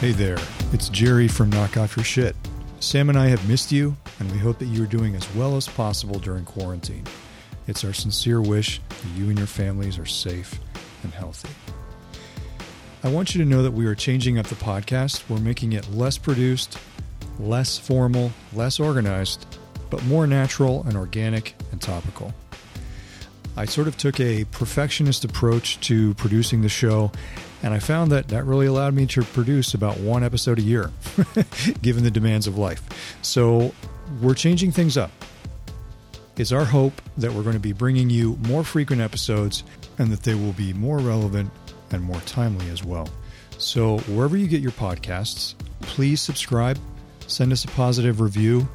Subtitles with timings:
[0.00, 0.36] Hey there,
[0.72, 2.36] it's Jerry from Knock Off Your Shit.
[2.80, 5.56] Sam and I have missed you, and we hope that you are doing as well
[5.56, 7.04] as possible during quarantine.
[7.68, 10.60] It's our sincere wish that you and your families are safe
[11.04, 11.48] and healthy.
[13.02, 15.22] I want you to know that we are changing up the podcast.
[15.30, 16.76] We're making it less produced,
[17.38, 19.46] less formal, less organized,
[19.88, 22.34] but more natural and organic and topical.
[23.56, 27.12] I sort of took a perfectionist approach to producing the show,
[27.62, 30.90] and I found that that really allowed me to produce about one episode a year,
[31.82, 32.82] given the demands of life.
[33.22, 33.72] So
[34.20, 35.10] we're changing things up.
[36.36, 39.62] It's our hope that we're going to be bringing you more frequent episodes
[39.98, 41.50] and that they will be more relevant
[41.92, 43.08] and more timely as well.
[43.56, 46.76] So, wherever you get your podcasts, please subscribe,
[47.28, 48.68] send us a positive review,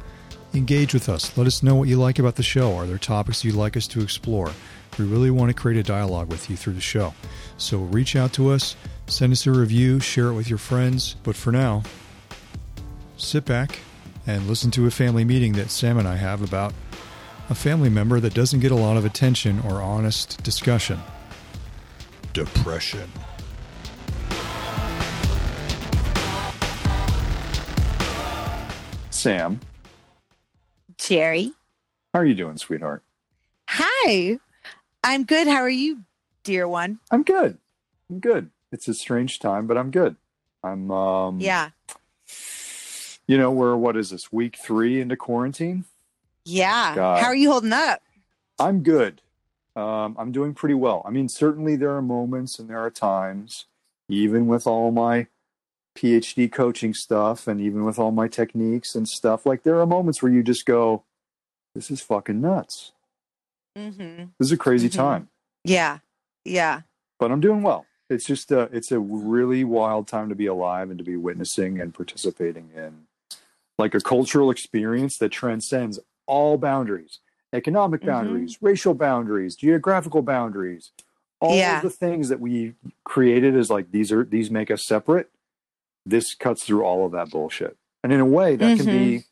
[0.54, 1.38] engage with us.
[1.38, 2.76] Let us know what you like about the show.
[2.76, 4.52] Are there topics you'd like us to explore?
[4.98, 7.14] We really want to create a dialogue with you through the show.
[7.58, 8.76] So, reach out to us,
[9.08, 11.16] send us a review, share it with your friends.
[11.24, 11.84] But for now,
[13.18, 13.80] sit back
[14.28, 16.74] and listen to a family meeting that Sam and I have about
[17.50, 21.00] a family member that doesn't get a lot of attention or honest discussion
[22.34, 23.10] depression.
[29.10, 29.60] Sam,
[30.98, 31.52] Jerry.
[32.14, 33.04] how are you doing, sweetheart?
[33.68, 34.40] Hi.
[35.04, 35.48] I'm good.
[35.48, 36.02] How are you,
[36.44, 37.00] dear one?
[37.12, 37.58] I'm good.
[38.10, 38.50] I'm good.
[38.72, 40.16] It's a strange time, but I'm good.
[40.64, 41.70] I'm um Yeah.
[43.28, 45.86] you know, we're what is this, week three into quarantine?
[46.46, 46.96] Yeah.
[46.96, 47.22] God.
[47.22, 48.02] How are you holding up?
[48.60, 49.22] I'm good.
[49.76, 51.02] Um, I'm doing pretty well.
[51.06, 53.66] I mean, certainly there are moments and there are times,
[54.10, 55.28] even with all my
[55.96, 60.22] PhD coaching stuff and even with all my techniques and stuff, like there are moments
[60.22, 61.04] where you just go,
[61.76, 62.92] This is fucking nuts.
[63.80, 64.24] Mm-hmm.
[64.40, 64.94] This is a crazy Mhm.
[64.94, 65.30] time.
[65.64, 66.00] Yeah.
[66.46, 66.82] Yeah.
[67.20, 67.86] but I'm doing well.
[68.10, 71.80] It's just a, it's a really wild time to be alive and to be witnessing
[71.82, 73.08] and participating in
[73.78, 77.20] like a cultural experience that transcends all boundaries,
[77.54, 78.06] economic Mhm.
[78.06, 80.92] boundaries, racial boundaries, geographical boundaries,
[81.42, 81.78] all Yeah.
[81.78, 82.74] of the things that we
[83.04, 85.30] created as like these are these make us separate.
[86.06, 87.78] This cuts through all of that bullshit.
[88.02, 89.26] And in a way that can be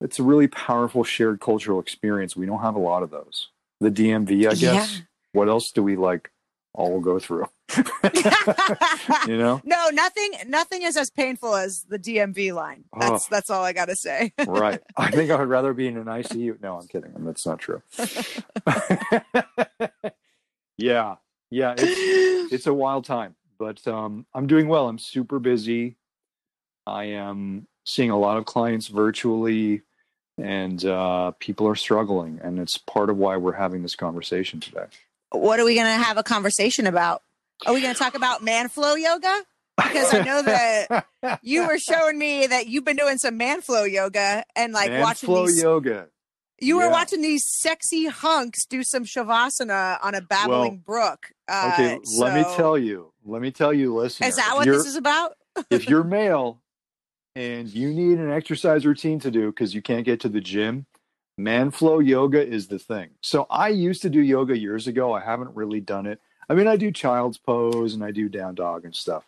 [0.00, 2.34] it's a really powerful shared cultural experience.
[2.34, 3.50] We don't have a lot of those.
[3.80, 4.60] The DMV, I guess.
[4.60, 4.86] Yeah.
[5.32, 6.30] What else do we like
[6.74, 7.46] all go through?
[9.26, 9.60] you know?
[9.64, 12.84] no, nothing nothing is as painful as the DMV line.
[12.98, 13.28] That's Oh.
[13.30, 14.32] that's all I gotta say.
[14.46, 14.80] Right.
[14.96, 16.60] I think I would rather be in an ICU.
[16.60, 17.12] No, I'm kidding.
[17.18, 17.82] That's not true.
[20.76, 21.16] yeah.
[21.50, 21.74] Yeah.
[21.78, 24.88] It's, it's a wild time, but um, I'm doing well.
[24.88, 25.96] I'm super busy.
[26.86, 29.82] I am seeing a lot of clients virtually,
[30.42, 32.40] and uh, people are struggling.
[32.42, 34.86] And it's part of why we're having this conversation today.
[35.32, 37.22] what are we gonna have a conversation about?
[37.66, 39.42] Are we gonna talk about man flow yoga?
[39.76, 41.06] Because I know that
[41.42, 45.00] you were showing me that you've been doing some man flow yoga and like Man
[45.00, 46.08] watching flow these yoga.
[46.60, 46.90] You were Yeah.
[46.92, 51.32] watching these sexy hunks do some shavasana on a babbling brook.
[51.48, 53.12] Uh, Okay, let me tell you.
[53.24, 54.26] Let me tell you, listen.
[54.26, 55.36] Is that what this is about?
[55.70, 56.60] if you're male
[57.36, 60.86] and you need an exercise routine to do because you can't get to the gym,
[61.38, 63.10] man flow yoga is the thing.
[63.22, 65.12] So I used to do yoga years ago.
[65.12, 66.20] I haven't really done it.
[66.48, 69.24] I mean, I do child's pose and I do down dog and stuff.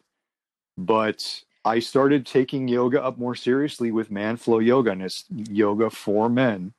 [0.76, 5.90] But I started taking yoga up more seriously with man flow yoga, and it's yoga
[5.90, 6.72] for men.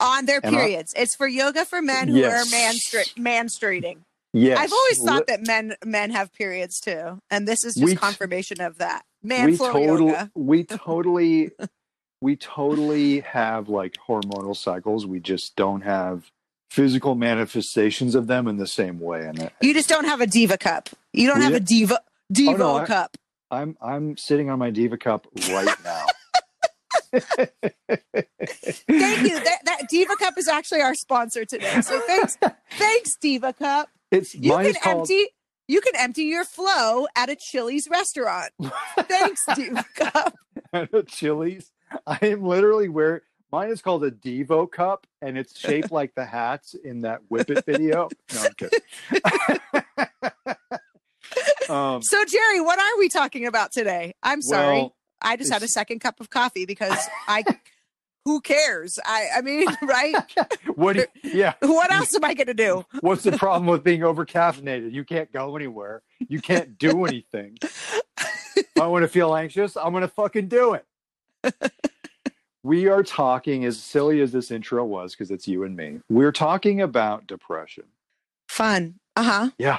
[0.00, 0.92] On their and I- periods.
[0.96, 2.52] it's for yoga for men who Yes.
[2.92, 3.98] are manstrating.
[4.34, 4.58] Yes.
[4.58, 8.60] I've always thought that men men have periods too, and this is just We confirmation
[8.60, 9.04] of that.
[9.26, 11.50] Man we totally we totally
[12.20, 16.30] we totally have like hormonal cycles we just don't have
[16.70, 20.58] physical manifestations of them in the same way and You just don't have a diva
[20.58, 20.90] cup.
[21.12, 23.16] You don't have a diva oh, diva Oh, no, cup.
[23.50, 26.06] i'm i'm sitting on my diva cup right now
[27.12, 27.52] Thank
[28.88, 29.40] you.
[29.40, 31.80] That, that diva cup is actually our sponsor today.
[31.80, 32.36] So thanks,
[32.72, 33.88] thanks diva cup.
[34.10, 35.26] it's You can called empty.
[35.68, 38.50] You can empty your flow at a Chili's restaurant.
[39.00, 40.34] Thanks, diva cup.
[40.72, 41.70] At a chili's
[42.06, 43.22] i am literally where
[43.52, 47.48] mine is called a devo cup and it's shaped like the hats in that whip
[47.48, 48.80] it video no i'm kidding
[51.68, 54.14] um So Jerry, what are we talking about today?
[54.22, 54.76] I'm sorry.
[54.78, 56.98] well, I just had a second cup of coffee because
[57.28, 57.44] I
[58.26, 58.98] who cares?
[59.06, 60.14] I I mean, right?
[60.74, 62.84] what you- yeah What else am I going to do?
[63.00, 64.92] What's the problem with being over caffeinated?
[64.92, 66.02] You can't go anywhere.
[66.28, 67.56] You can't do anything.
[68.78, 70.84] I want to feel anxious, I'm going to fucking do it.
[72.62, 76.32] we are talking, as silly as this intro was, because it's you and me, we're
[76.32, 77.84] talking about depression.
[78.48, 78.96] Fun.
[79.14, 79.50] Uh-huh.
[79.58, 79.78] Yeah.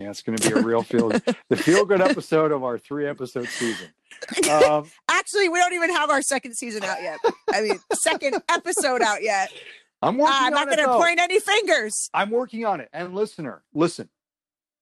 [0.00, 3.06] Yeah, it's going to be a real feel the feel good episode of our three
[3.06, 3.88] episode season.
[4.50, 7.18] Um, Actually, we don't even have our second season out yet.
[7.52, 9.52] I mean, second episode out yet.
[10.00, 12.08] I'm Uh, I'm not going to point any fingers.
[12.14, 12.88] I'm working on it.
[12.94, 14.08] And listener, listen.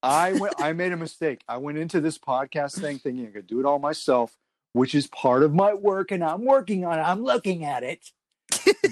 [0.01, 0.53] I went.
[0.57, 1.41] I made a mistake.
[1.49, 4.37] I went into this podcast thing thinking I could do it all myself,
[4.71, 7.01] which is part of my work, and I'm working on it.
[7.01, 7.99] I'm looking at it.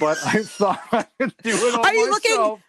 [0.01, 1.85] but I thought I could do it all myself.
[1.85, 2.59] Are you looking- myself.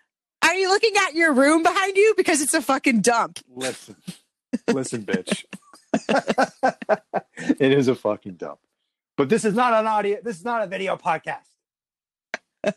[0.42, 2.14] Are you looking at your room behind you?
[2.16, 3.40] Because it's a fucking dump.
[3.54, 3.96] Listen,
[4.68, 5.44] listen, bitch.
[7.60, 8.58] it is a fucking dump.
[9.16, 10.18] But this is not an audio.
[10.22, 11.38] This is not a video podcast.
[12.62, 12.74] but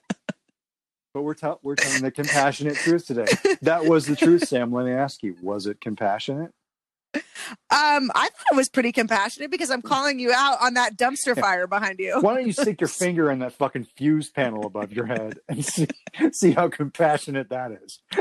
[1.16, 3.28] we're we're telling the compassionate truth today.
[3.62, 4.72] That was the truth, Sam.
[4.72, 6.52] Let me ask you: Was it compassionate?
[7.14, 11.38] Um, I thought it was pretty compassionate because I'm calling you out on that dumpster
[11.38, 12.18] fire behind you.
[12.22, 15.66] Why don't you stick your finger in that fucking fuse panel above your head and
[15.66, 15.88] see
[16.32, 18.00] see how compassionate that is?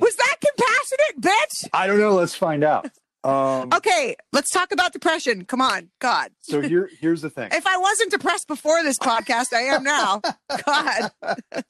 [0.00, 1.68] Was that compassionate, bitch?
[1.72, 2.14] I don't know.
[2.14, 2.90] Let's find out.
[3.22, 5.44] Um, Okay, let's talk about depression.
[5.44, 6.30] Come on, God.
[6.40, 7.50] so here here's the thing.
[7.52, 10.22] If I wasn't depressed before this podcast, I am now.
[10.64, 11.10] God.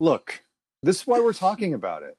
[0.00, 0.42] Look,
[0.82, 2.16] this is why we're talking about it.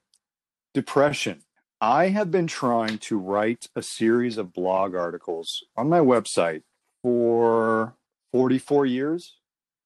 [0.76, 1.42] Depression.
[1.80, 6.64] I have been trying to write a series of blog articles on my website
[7.02, 7.96] for
[8.34, 9.38] 44 years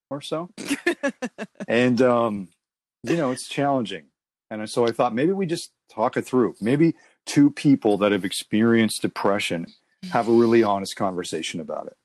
[0.09, 0.50] or so.
[1.68, 2.47] and, um,
[3.03, 4.06] you know, it's challenging.
[4.50, 6.56] And so I thought maybe we just talk it through.
[6.59, 6.95] Maybe
[7.27, 9.68] two people that have experienced depression
[10.12, 11.97] have a really honest conversation about it.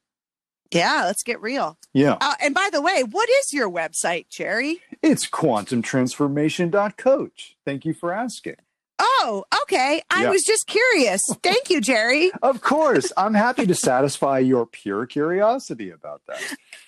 [0.70, 1.78] Yeah, let's get real.
[1.94, 2.18] Yeah.
[2.20, 4.82] Uh, and by the way, what is your website, Jerry?
[5.02, 7.56] It's quantumtransformation.coach.
[7.64, 8.56] Thank you for asking.
[9.06, 10.00] Oh, okay.
[10.10, 10.30] I Yeah.
[10.30, 11.20] was just curious.
[11.42, 12.30] Thank you, Jerry.
[12.42, 16.40] Of course, I'm happy to satisfy your pure curiosity about that.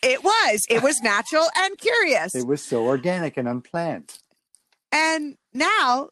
[0.02, 0.64] It was.
[0.70, 2.34] It was natural and curious.
[2.34, 4.18] It was so organic and unplanned.
[4.92, 6.08] And now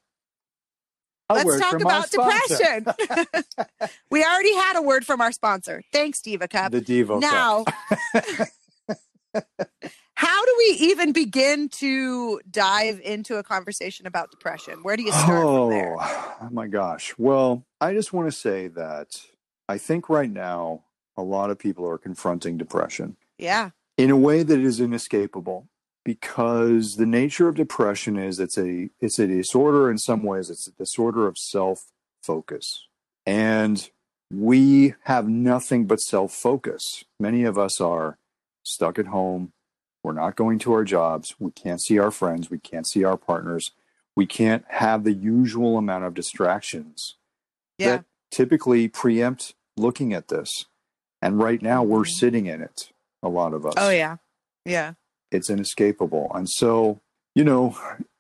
[1.31, 2.87] A let's talk about depression.
[4.11, 5.83] we already had a word from our sponsor.
[5.93, 6.73] Thanks, Diva Cup.
[6.73, 7.21] The Devo.
[7.23, 8.49] Cup.
[10.17, 14.83] how do we even begin to dive into a conversation about depression?
[14.83, 15.97] Where do you start oh, from there?
[16.01, 17.15] Oh, oh my gosh.
[17.19, 19.21] Well, I just want to say that
[19.69, 20.85] I think right now
[21.17, 23.71] a lot of people are confronting depression Yeah.
[23.97, 25.69] in a way that is inescapable
[26.05, 30.67] because the nature of depression is it's a it's a disorder in some ways it's
[30.67, 31.87] a disorder of self
[32.23, 32.87] focus
[33.25, 33.91] and
[34.31, 38.19] we have nothing but self focus many of us are
[38.63, 39.54] stuck at home
[40.05, 43.17] we're not going to our jobs we can't see our friends we can't see our
[43.17, 43.73] partners
[44.15, 47.17] we can't have the usual amount of distractions
[47.79, 47.89] Yeah.
[47.97, 50.67] that typically preempt looking at this
[51.21, 52.11] and right now we're Mhm.
[52.11, 52.93] sitting in it
[53.23, 54.17] a lot of us Oh, yeah.
[54.65, 54.95] Yeah.
[55.33, 56.31] it's inescapable.
[56.35, 57.01] And so,
[57.35, 57.77] you know,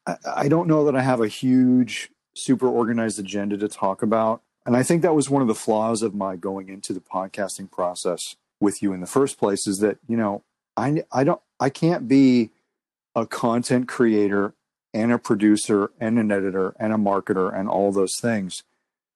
[0.06, 4.42] I, I don't know that I have a huge, super organized agenda to talk about.
[4.66, 7.70] And I think that was one of the flaws of my going into the podcasting
[7.70, 10.42] process with you in the first place is that, you know,
[10.76, 12.50] I, I don't, I can't be
[13.14, 14.52] a content creator
[14.92, 18.64] and a producer and an editor and a marketer and all those things.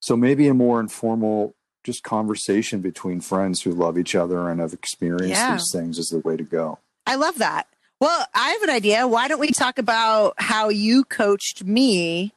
[0.01, 1.55] So maybe a more informal,
[1.85, 5.53] just conversation between friends who love each other and have experienced Yeah.
[5.53, 6.79] these things is the way to go.
[7.07, 7.67] I love that.
[8.01, 9.07] Well, I have an idea.
[9.07, 12.33] Why don't we talk about how you coached me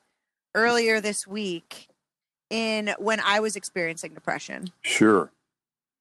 [0.54, 1.88] earlier this week
[2.50, 4.72] in when I was experiencing depression?
[4.82, 5.32] Sure.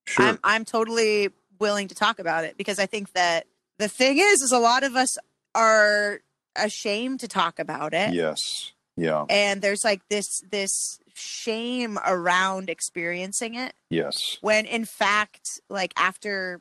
[0.04, 0.26] Sure.
[0.26, 1.28] I'm I'm totally
[1.60, 3.46] willing to talk about it because I think that
[3.80, 5.18] the thing is is a lot of us
[5.54, 6.20] are
[6.56, 8.12] ashamed to talk about it.
[8.14, 8.72] yes.
[8.96, 9.24] Yeah.
[9.30, 14.36] And there's like this this shame around experiencing it Yes.
[14.42, 16.60] when in fact like after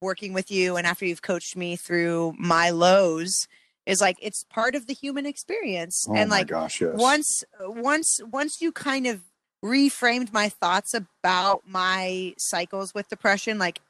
[0.00, 3.48] working with you and after you've coached me through my lows
[3.86, 6.92] is like it's part of the human experience Oh and my like gosh, yes.
[6.94, 9.20] once once once you kind of
[9.64, 13.80] reframed my thoughts about my cycles with depression like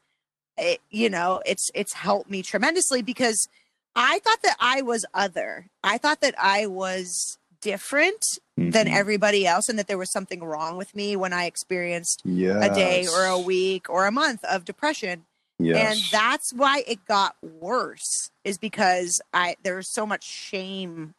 [0.61, 3.47] it, you know it's it's helped me tremendously because
[3.95, 8.23] i thought that i was other i thought that i was different
[8.57, 8.95] than Mhm.
[8.95, 12.63] everybody else and that there was something wrong with me when i experienced yes.
[12.71, 15.25] a day or a week or a month of depression
[15.59, 15.77] Yes.
[15.95, 21.13] and that's why it got worse is because i there's so much shame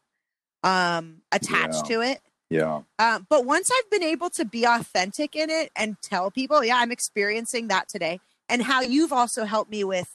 [0.64, 1.96] um attached Yeah.
[1.96, 2.20] to it
[2.50, 2.82] yeah.
[2.98, 6.76] um, but once i've been able to be authentic in it and tell people yeah
[6.78, 10.08] i'm experiencing that today and how you've also helped me with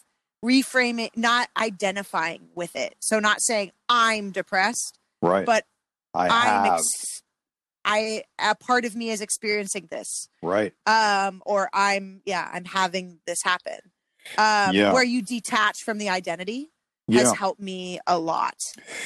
[0.44, 5.46] reframing not identifying with it so not saying i'm depressed Right.
[5.46, 5.66] but
[6.14, 6.74] I i'm have.
[6.76, 7.24] ex-
[7.84, 10.74] i a part of me is experiencing this right.
[10.86, 13.80] um or i'm yeah i'm having this happen
[14.38, 14.94] um Yeah.
[14.94, 16.70] where you detach from the identity
[17.08, 17.22] Yeah.
[17.22, 18.58] has helped me a lot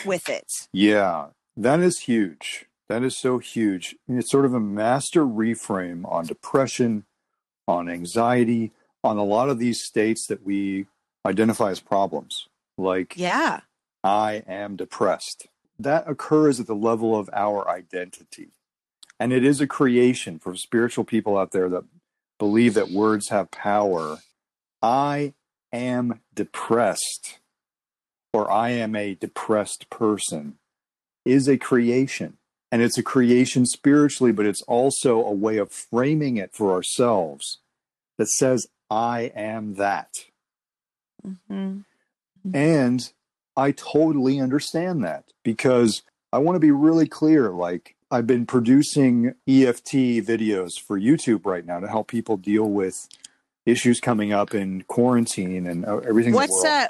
[0.05, 1.27] with it Yeah.
[1.57, 2.65] That is huge.
[2.87, 3.95] That is so huge.
[4.07, 7.05] It's sort of a master reframe on depression,
[7.67, 8.71] on anxiety,
[9.03, 10.85] on a lot of these states that we
[11.25, 12.47] identify as problems.
[12.77, 13.61] Like, Yeah.
[14.03, 15.47] I am depressed.
[15.77, 18.49] That occurs at the level of our identity.
[19.19, 21.83] And it is a creation for spiritual people out there that
[22.39, 24.17] believe that words have power.
[24.81, 25.33] I
[25.71, 27.37] am depressed,
[28.33, 30.57] or I am a depressed person,
[31.23, 32.37] is a creation.
[32.71, 37.59] And it's a creation spiritually, but it's also a way of framing it for ourselves
[38.17, 40.25] that says, I am that.
[41.25, 41.85] Mhm.
[42.53, 43.13] And
[43.55, 47.51] I totally understand that because I want to be really clear.
[47.51, 53.07] Like, I've been producing EFT videos for YouTube right now to help people deal with
[53.65, 56.33] issues coming up in quarantine and uh, everything.
[56.33, 56.87] What's uh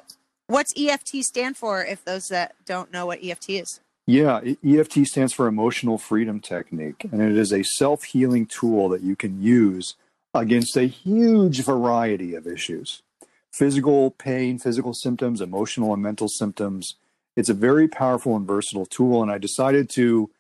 [0.48, 3.80] what's EFT stand for if those that don't know what EFT is?
[4.08, 9.02] Yeah, EFT stands for Emotional Freedom Technique, and it is a self healing tool that
[9.02, 9.96] you can use
[10.34, 13.04] against a huge variety of issues
[13.52, 16.96] physical pain, physical symptoms, emotional and mental symptoms.
[17.36, 20.32] It's a very powerful and versatile tool, and I decided to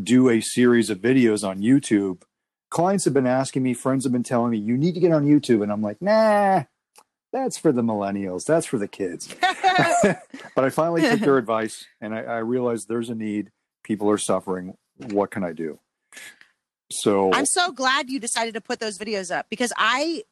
[0.00, 2.22] do a series of videos on YouTube.
[2.70, 5.26] Clients have been asking me, friends have been telling me, you need to get on
[5.26, 5.64] YouTube.
[5.64, 6.62] And I'm like, nah,
[7.32, 9.34] that's for the millennials, that's for the kids
[10.02, 13.50] but I finally took their advice and I, I realized there's a need.
[13.82, 14.76] People are suffering.
[14.96, 15.78] What can I do?
[16.90, 20.24] So I'm so glad you decided to put those videos up because I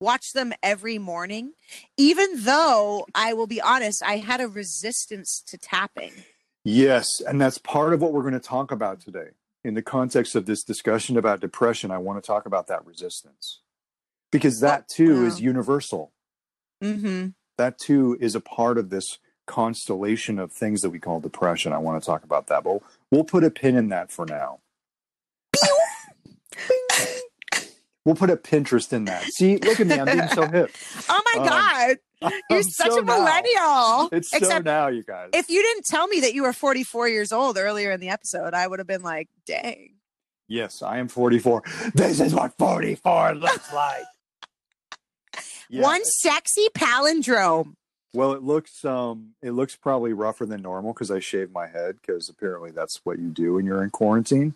[0.00, 1.52] watch them every morning,
[1.96, 6.12] even though I will be honest, I had a resistance to tapping.
[6.64, 9.30] yes, and that's part of what we're going to talk about today.
[9.64, 13.62] In the context of this discussion about depression, I want to talk about that resistance
[14.30, 16.12] because that too is universal.
[16.82, 17.28] Mm-hmm.
[17.58, 21.72] That too is a part of this constellation of things that we call depression.
[21.72, 22.80] I want to talk about that, but
[23.10, 24.60] we'll put a pin in that for now.
[28.06, 29.24] We'll put a Pinterest in that.
[29.24, 29.98] See, look at me.
[29.98, 30.70] I'm being so hip.
[31.08, 31.96] Oh my Um, God.
[32.48, 33.18] You're I'm such so a now.
[33.18, 34.08] millennial.
[34.12, 35.30] It's so now, you guys.
[35.34, 38.54] if you didn't tell me that you were 44 years old earlier in the episode,
[38.54, 39.96] I would have been like, dang.
[40.48, 41.62] Yes, I am 44.
[41.94, 44.04] This is what 44 looks like.
[45.68, 45.82] Yeah.
[45.82, 47.72] One sexy palindrome.
[48.12, 51.96] Well, it looks um it looks probably rougher than normal because I shaved my head
[52.00, 54.54] because apparently that's what you do when you're in quarantine.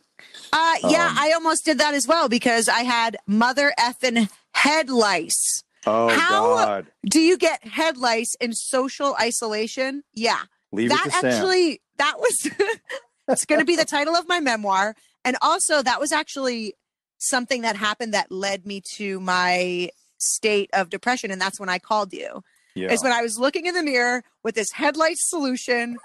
[0.53, 4.91] Uh, yeah, Um, I almost did that as well because I had mother effing head
[4.91, 5.63] lice.
[5.87, 6.87] Oh How- God!
[7.09, 10.05] Do you get head lice in social isolation?
[10.15, 10.41] Yeah.
[10.73, 11.31] Leave that it to Sam.
[11.33, 12.49] actually that was
[13.29, 16.75] it's going to be the title of my memoir and also that was actually
[17.19, 21.79] something that happened that led me to my state of depression and that's when i
[21.79, 22.43] called you
[22.75, 22.93] yeah.
[22.93, 25.97] is when i was looking in the mirror with this headlight solution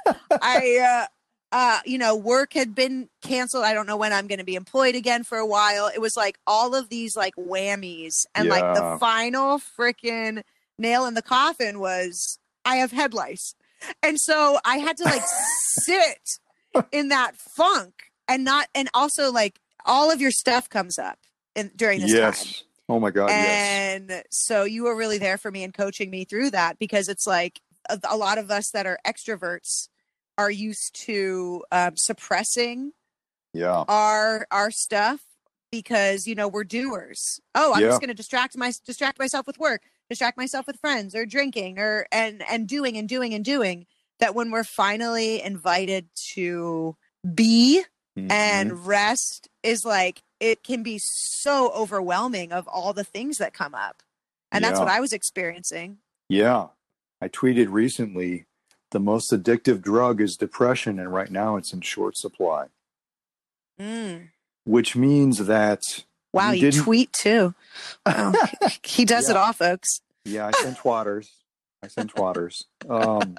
[0.41, 1.07] i uh
[1.51, 3.63] uh you know work had been canceled.
[3.63, 5.87] I don't know when i'm going to be employed again for a while.
[5.93, 10.41] It was like all of these like whammies and like the final freaking
[10.77, 13.55] nail in the coffin was i have head lice
[14.03, 16.39] and so i had to like sit
[16.91, 17.93] in that funk
[18.27, 21.19] and not and also like all of your stuff comes up
[21.55, 22.43] in during this yes.
[22.43, 22.53] time
[22.87, 23.29] Oh my God!
[23.31, 23.61] yes.
[23.99, 27.25] and so you were really there for me and coaching me through that because it's
[27.25, 29.89] like a, a lot of us that are extroverts
[30.37, 32.91] are used to um, suppressing
[33.53, 33.85] Yeah.
[33.87, 35.21] our our stuff
[35.71, 37.39] because you know we're doers.
[37.55, 37.87] Oh, I'm Yeah.
[37.89, 41.79] just going to distract my distract myself with work, distract myself with friends or drinking
[41.79, 43.87] or and and doing and doing and doing.
[44.19, 46.95] That when we're finally invited to
[47.33, 47.83] be
[48.17, 48.31] Mhm.
[48.31, 53.75] and rest is like it can be so overwhelming of all the things that come
[53.75, 54.01] up
[54.51, 55.97] and that's what i was experiencing
[56.29, 56.69] yeah,
[57.21, 58.45] I tweeted recently.
[58.91, 62.67] The most addictive drug is depression, and right now it's in short supply.
[63.79, 64.29] mm.
[64.63, 65.81] Which means that
[66.33, 67.53] wow You you, tweet too
[68.05, 68.33] Wow.
[68.83, 71.27] he does it all folks Yeah, I sent twatters.
[71.83, 72.63] I sent twatters.
[72.89, 73.37] Um,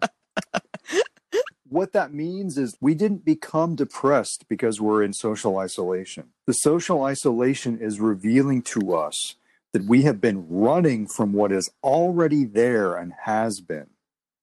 [1.87, 6.31] what that means is we didn't become depressed because we're in social isolation.
[6.47, 9.37] The social isolation is revealing to us
[9.73, 13.87] that we have been running from what is already there and has been.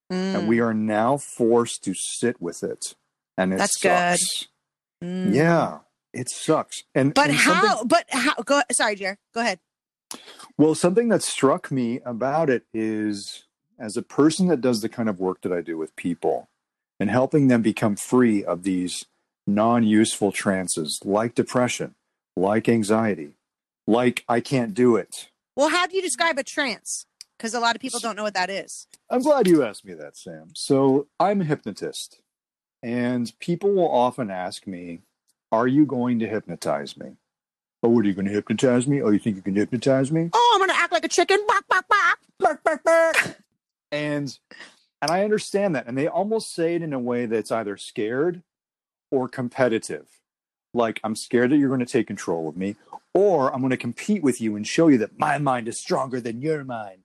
[0.09, 0.47] And Mm.
[0.47, 2.95] we are now forced to sit with it.
[3.37, 3.89] And it That's good.
[4.19, 4.47] sucks.
[5.03, 5.33] Mm.
[5.35, 5.79] Yeah,
[6.13, 6.83] it sucks.
[6.95, 9.59] And but and something- how but how go sorry jer go ahead
[10.57, 13.43] Well, something that struck me about it is
[13.77, 16.47] as a person that does the kind of work that I do with people
[17.03, 19.03] and helping them become free of these
[19.45, 21.95] non useful trances like depression,
[22.37, 23.33] like anxiety,
[23.85, 25.27] like I can't do it.
[25.57, 27.05] well how do you describe a trance
[27.37, 29.93] because a lot of people don't know what that is I'm glad you asked me
[29.95, 30.51] that, Sam.
[30.55, 32.21] So I'm a hypnotist,
[32.81, 35.01] and people will often ask me,
[35.51, 37.17] Are you going to hypnotize me?
[37.83, 39.01] Oh, what are you going to hypnotize me?
[39.01, 40.29] Oh, you think you can hypnotize me?
[40.31, 41.39] Oh, I'm gonna act like a chicken.
[41.49, 42.19] Bok, bok, bok.
[42.39, 43.39] Bark, bark, bark.
[43.91, 44.39] and
[45.03, 45.85] and I understand that.
[45.85, 48.41] And they almost say it in a way that's either scared
[49.11, 50.07] or competitive.
[50.73, 52.77] Like I'm scared that you're going to take control of me,
[53.13, 56.21] or I'm going to compete with you and show you that my mind is stronger
[56.21, 56.99] than your mind.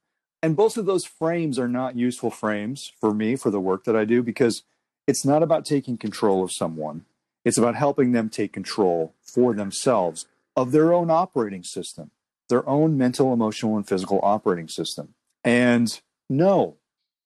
[0.44, 3.96] And both of those frames are not useful frames for me for the work that
[3.96, 4.62] I do because
[5.08, 7.04] it's not about taking control of someone.
[7.44, 12.12] It's about helping them take control for themselves of their own operating system,
[12.48, 15.14] their own mental, emotional, and physical operating system.
[15.42, 16.00] And
[16.30, 16.76] no,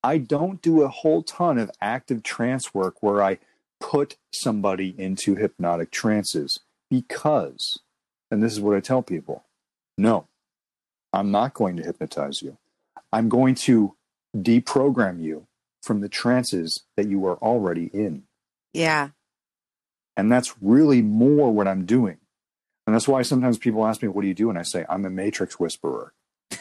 [0.03, 3.39] I don't do a whole ton of active trance work where I
[3.81, 7.81] put somebody into hypnotic trances because,
[8.31, 9.45] and this is what I tell people
[9.99, 10.27] no,
[11.13, 12.57] I'm not going to hypnotize you.
[13.13, 13.95] I'm going to
[14.35, 15.47] deprogram you
[15.83, 18.23] from the trances that you are already in.
[18.73, 19.11] Yeah.
[20.17, 22.19] And that's really more what I'm doing.
[22.87, 24.51] And that's why sometimes people ask me, What do you do?
[24.51, 26.13] And I say, I'm a matrix whisperer.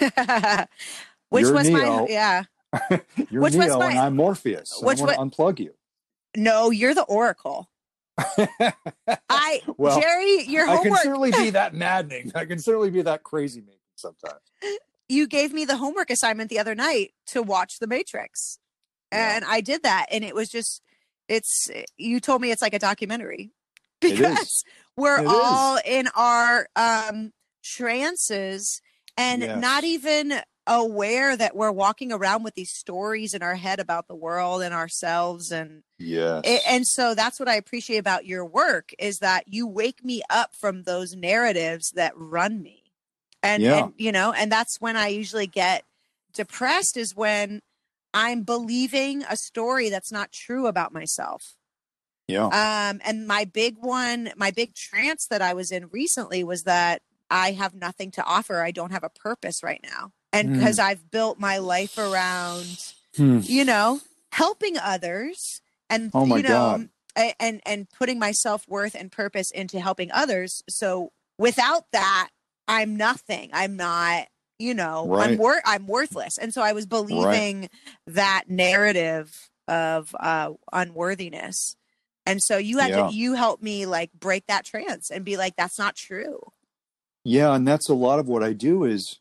[1.30, 2.02] Which You're was Neo.
[2.02, 2.44] my yeah.
[3.30, 4.78] You're Which Neo my- and I'm Morpheus.
[4.80, 5.74] and which I want to unplug you.
[6.36, 7.70] No, you're the Oracle.
[9.30, 10.86] I Well, Jerry, your homework.
[10.86, 12.32] I can certainly be that maddening.
[12.36, 14.40] I can certainly be that crazy making sometimes.
[15.10, 18.60] you gave me the homework assignment the other night to watch The Matrix,
[19.12, 19.36] Yeah.
[19.36, 20.82] and I did that, and it was just
[21.28, 21.70] it's.
[21.98, 23.51] You told me it's like a documentary
[24.01, 24.12] is.
[24.12, 24.63] because
[24.98, 25.32] we're It is.
[25.34, 27.32] all in our um
[27.63, 28.82] trances
[29.18, 29.62] and Yes.
[29.62, 30.34] not even
[30.80, 34.74] aware that we're walking around with these stories in our head about the world and
[34.74, 39.68] ourselves and yeah and so that's what I appreciate about your work is that you
[39.68, 42.84] wake me up from those narratives that run me.
[43.44, 43.86] And, Yeah.
[43.86, 45.84] and you know, and that's when I usually get
[46.34, 47.62] depressed is when
[48.13, 51.56] I'm believing a story that's not true about myself.
[52.28, 52.46] yeah.
[52.46, 57.01] Um, and my big one, my big trance that I was in recently was that
[57.30, 58.62] I have nothing to offer.
[58.62, 60.12] I don't have a purpose right now.
[60.34, 60.54] And Mm.
[60.54, 63.40] because I've built my life around Hmm.
[63.44, 64.00] you know,
[64.32, 66.90] helping others and Oh you know God.
[67.40, 70.64] and and putting my self-worth and purpose into helping others.
[70.70, 72.29] So without that,
[72.70, 73.50] I'm nothing.
[73.51, 74.27] I'm not,
[74.60, 75.38] you know, I'm Right.
[75.38, 76.38] wor- I'm worthless.
[76.38, 77.70] And so I was believing
[78.08, 81.75] that narrative of uh unworthiness.
[82.25, 83.08] And so you had Yeah.
[83.08, 86.40] to you helped me like break that trance and be like that's not true.
[87.25, 89.20] Yeah, and that's a lot of what I do is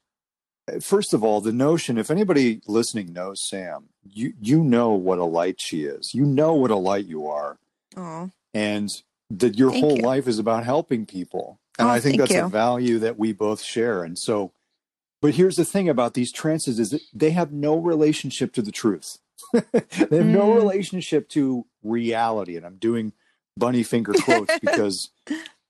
[0.80, 5.24] first of all, the notion if anybody listening knows Sam, you you know what a
[5.24, 6.14] light she is.
[6.14, 7.59] You know what a light you are
[7.96, 8.30] Oh.
[8.54, 8.88] and
[9.30, 10.02] that your Thank whole you.
[10.02, 11.59] life is about helping people.
[11.78, 14.04] And Oh, I think that's a value that we both share.
[14.04, 14.52] And so
[15.22, 18.72] but here's the thing about these trances is that they have no relationship to the
[18.72, 19.18] truth.
[19.52, 20.54] they have no Mm.
[20.56, 22.56] relationship to reality.
[22.56, 23.12] And I'm doing
[23.56, 25.11] bunny finger quotes because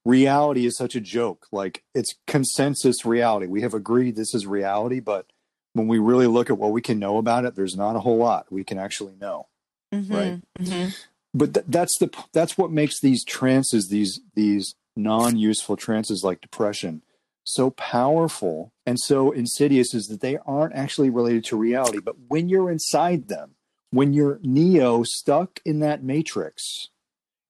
[0.04, 1.46] reality is such a joke.
[1.52, 3.46] Like it's consensus reality.
[3.46, 5.26] We have agreed this is reality, but
[5.72, 8.18] when we really look at what we can know about it, there's not a whole
[8.18, 9.46] lot we can actually know.
[9.92, 10.40] Mhm, Right.
[10.58, 10.94] mhm.
[11.32, 17.02] But th- that's the that's what makes these trances, these these non-useful trances like depression,
[17.44, 22.00] so powerful and so insidious is that they aren't actually related to reality.
[22.00, 23.54] But when you're inside them,
[23.90, 26.88] when you're Neo stuck in that matrix,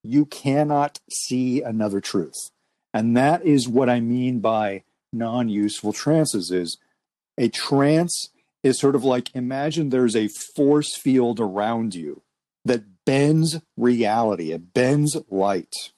[0.02, 2.50] you cannot see another truth.
[2.92, 4.82] And that is what I mean by
[5.12, 6.78] non-useful trances is
[7.38, 8.30] a trance
[8.62, 12.22] is sort of like imagine there's a force field around you
[12.64, 15.92] that bends reality, it bends light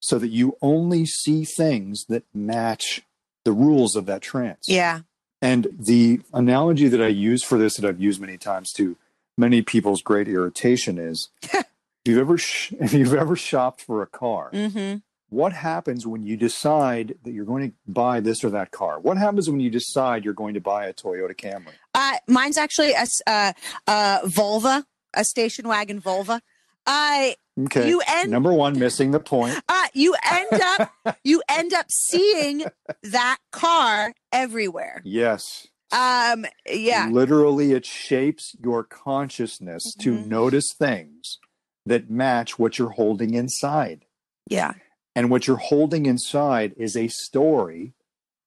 [0.00, 3.02] so that you only see things that match
[3.44, 4.66] the rules of that trance.
[4.68, 5.00] Yeah.
[5.40, 8.96] And the analogy that I use for this, that I've used many times to
[9.36, 11.30] many people's great irritation, is
[12.04, 15.02] if you've ever sh- if you've ever shopped for a car, Mhm.
[15.30, 19.00] what happens when you decide that you're going to buy this or that car?
[19.00, 21.72] What happens when you decide you're going to buy a Toyota Camry?
[21.94, 23.52] Uh, mine's actually a uh,
[23.86, 26.40] uh, Volva, a station wagon Volva.
[26.86, 27.36] I
[27.66, 27.88] Okay.
[27.88, 29.56] you end Number one, missing the point.
[29.68, 30.92] uh, you end up
[31.24, 32.64] you end up seeing
[33.04, 35.00] that car everywhere.
[35.04, 35.66] Yes.
[35.92, 40.26] Um, yeah, Literally, it shapes your consciousness to Mhm.
[40.26, 41.38] notice things
[41.86, 44.04] that match what you're holding inside.
[44.48, 44.72] yeah,
[45.16, 47.92] And what you're holding inside is a story,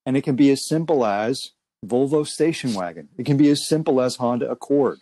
[0.06, 1.52] and it can be as simple as
[1.86, 3.10] Volvo station wagon.
[3.17, 5.00] It can be as simple as Honda Accord.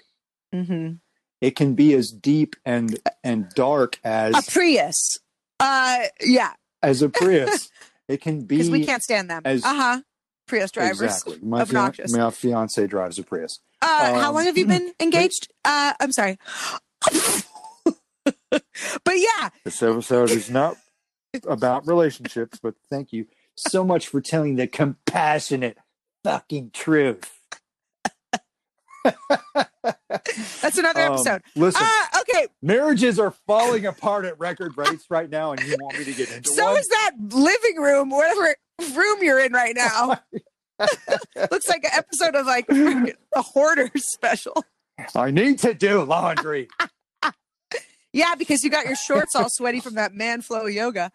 [0.53, 0.93] hmm
[1.41, 5.19] It can be as deep and and dark as a Prius.
[5.59, 7.69] Uh, yeah, as a Prius.
[8.07, 9.41] It can be because we can't stand them.
[9.45, 10.01] Uh huh.
[10.47, 11.01] Prius drivers.
[11.01, 11.39] Exactly.
[11.41, 12.13] My, fian- Obnoxious.
[12.15, 13.59] my fiance drives a Prius.
[13.81, 15.51] Uh, how Um, long have you been engaged?
[15.65, 16.37] Uh, I'm sorry.
[18.51, 20.77] but yeah, This episode is not
[21.47, 25.77] about relationships, but thank you so much for telling the compassionate
[26.23, 27.31] fucking truth.
[30.62, 31.41] That's another Um, episode.
[31.55, 32.47] listen, Ah, okay.
[32.62, 36.31] marriages are falling apart at record rates right now, and you want me to get
[36.31, 36.77] into So one?
[36.77, 38.55] is that living room, whatever
[38.95, 40.19] room you're in right now.
[41.51, 44.65] Looks like an episode of like the Hoarders special.
[45.15, 46.67] I need to do laundry.
[48.15, 51.12] Yeah, because you got your shorts all sweaty from that man flow yoga.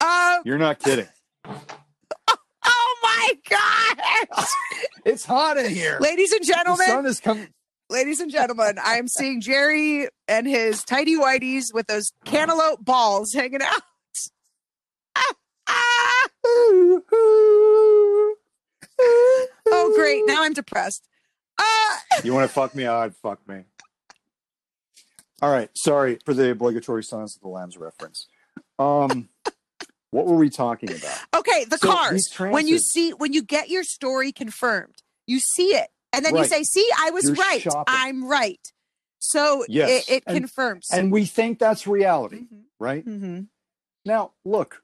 [0.00, 1.06] Um, You're not kidding.
[1.44, 4.46] oh my god,
[5.04, 5.98] It's hot in here.
[6.00, 6.78] ladies and gentlemen.
[6.78, 7.48] The gentlemen, sun is coming.
[7.90, 13.34] ladies and gentlemen, I am seeing Jerry and his tidy whities with those cantaloupe balls
[13.34, 13.82] hanging out.
[15.16, 15.34] Ah,
[15.68, 16.28] ah.
[19.72, 20.22] Oh, great!
[20.26, 21.06] Now I'm depressed.
[21.58, 22.86] Uh, You want to fuck me?
[22.86, 23.64] I'd fuck me.
[25.42, 25.70] All right.
[25.76, 28.26] Sorry for the obligatory Silence of the Lambs reference.
[28.78, 29.28] Um,
[30.10, 31.18] what were we talking about?
[31.36, 32.32] okay, the So cars.
[32.38, 36.44] When you see, when you get your story confirmed, you see it, and then you
[36.44, 37.60] say, "See, I was You're right.
[37.62, 37.84] shopping.
[37.88, 38.60] I'm right."
[39.18, 40.88] So Yes, it, it and- confirms.
[40.92, 43.04] And we think that's reality, Mhm, right?
[43.06, 43.48] mhm.
[44.06, 44.82] Now, look,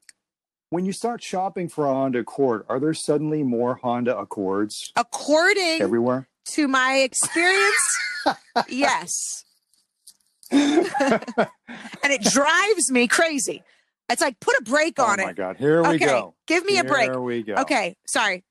[0.71, 5.81] when you start shopping for a Honda Accord, are there suddenly more Honda Accords According
[5.81, 6.29] everywhere?
[6.49, 7.99] to my experience,
[8.69, 9.46] yes,
[10.53, 13.63] and it drives me crazy.
[14.09, 15.23] It's like put a break on it.
[15.23, 15.37] oh my it.
[15.37, 15.57] God.
[15.57, 16.35] Here we okay, go.
[16.47, 17.11] give me a break.
[17.11, 17.55] Here we go.
[17.55, 18.45] Okay, sorry.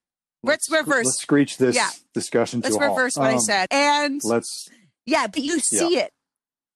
[0.43, 1.05] Let's reverse.
[1.05, 1.89] Let's screech this Yeah.
[2.13, 3.67] discussion to Let's reverse what I Um, said.
[3.71, 4.69] And Let's.
[5.05, 6.11] yeah, but you see it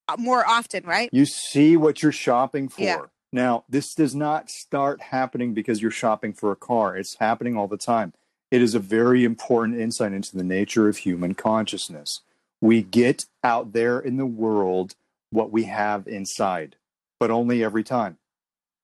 [0.08, 1.10] uh, more often, right?
[1.12, 2.82] You see what you're shopping for.
[2.82, 3.02] Yeah.
[3.32, 6.98] Now, this does not start happening because you're shopping for a car.
[6.98, 8.14] It's happening all the time.
[8.50, 12.22] It is a very important insight into the nature of human consciousness.
[12.60, 14.96] We get out there in the world
[15.32, 16.76] what we have inside,
[17.20, 18.18] but only every time.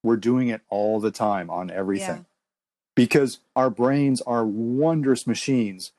[0.04, 2.24] We're doing it all the time on everything Yeah.
[2.96, 5.92] because our brains are wondrous machines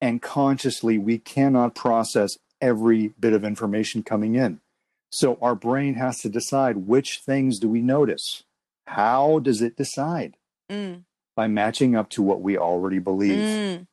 [0.00, 4.60] and consciously we cannot process every bit of information coming in.
[5.10, 8.42] So our brain has to decide which things do we notice?
[8.86, 10.36] How does it decide?
[10.70, 11.04] Mm,
[11.36, 13.38] By matching up to what we already believe.
[13.38, 13.86] mm.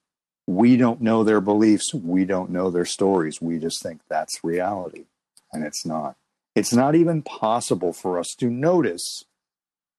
[0.47, 1.93] We don't know their beliefs.
[1.93, 3.39] We don't know their stories.
[3.41, 5.05] We just think that's reality.
[5.53, 6.15] And it's not.
[6.55, 9.23] It's not even possible for us to notice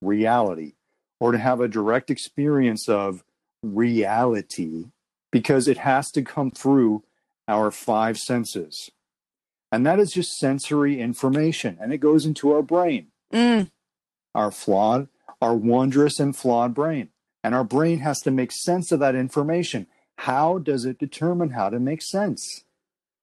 [0.00, 0.72] reality
[1.20, 3.22] or to have a direct experience of
[3.62, 4.86] reality
[5.30, 7.02] because it has to come through
[7.48, 8.90] our five senses.
[9.70, 11.78] And that is just sensory information.
[11.80, 13.70] And it goes into our brain Mm.
[14.34, 15.08] our flawed,
[15.40, 17.08] our wondrous and flawed brain.
[17.42, 19.86] And our brain has to make sense of that information.
[20.18, 22.64] How does it determine how to make sense?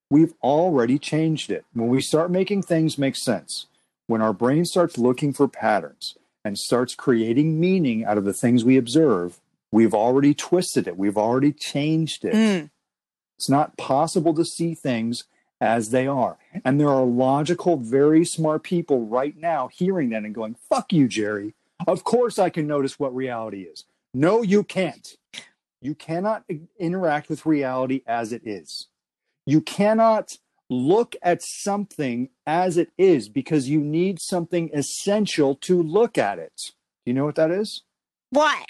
[0.09, 1.65] We've already changed it.
[1.73, 3.67] When we start making things make sense,
[4.07, 8.65] when our brain starts looking for patterns and starts creating meaning out of the things
[8.65, 9.39] we observe,
[9.71, 10.97] we've already twisted it.
[10.97, 12.33] We've already changed it.
[12.33, 12.69] Mm.
[13.37, 15.25] It's not possible to see things
[15.61, 16.37] as they are.
[16.65, 21.07] And there are logical, very smart people right now hearing that and going, fuck you,
[21.07, 21.53] Jerry.
[21.87, 23.85] Of course I can notice what reality is.
[24.13, 25.15] No, you can't.
[25.81, 26.45] You cannot
[26.79, 28.87] interact with reality as it is.
[29.49, 30.38] You cannot
[30.69, 36.71] look at something as it is because you need something essential to look at it.
[37.03, 37.81] You know what that is?
[38.29, 38.67] What?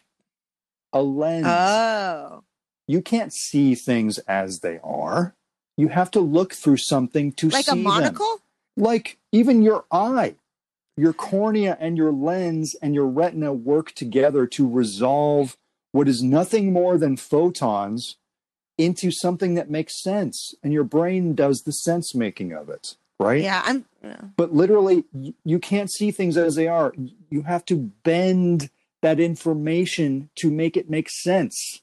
[0.93, 2.43] A lens Oh.
[2.87, 5.35] you can't see things as they are.
[5.75, 7.83] You have to look through something to Like see a them.
[7.83, 8.39] monocle?
[8.77, 10.35] Like even your eye,
[10.95, 15.57] your cornea and your lens and your retina work together to resolve
[15.91, 18.15] what is nothing more than photons
[18.79, 20.55] into something that makes sense.
[20.63, 23.43] And your brain does the sense making of it, right?
[23.43, 23.85] Yeah, I'm.
[24.01, 24.21] yeah.
[24.37, 25.03] But literally,
[25.43, 26.93] you can't see things as they are.
[27.29, 28.69] You have to bend
[29.01, 31.81] that information to make it make sense.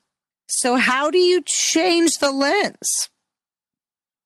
[0.48, 3.11] So how do you change the lens?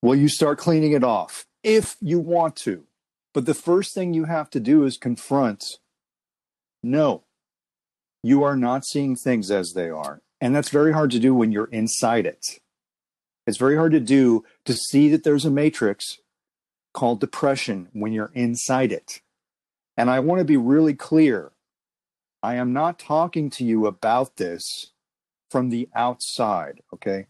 [0.00, 2.85] Well, you start cleaning it off if you want to.
[3.35, 5.78] But the first thing you have to do is confront
[6.83, 7.24] no,
[8.22, 10.22] you are not seeing things as they are.
[10.40, 12.61] And that's very hard to do when you're inside it.
[13.46, 16.18] It's very hard to do to see that there's a matrix
[16.92, 19.20] called depression when you're inside it.
[19.96, 21.53] And I want to be really clear
[22.42, 24.92] I am not talking to you about this
[25.50, 27.26] from the outside, okay?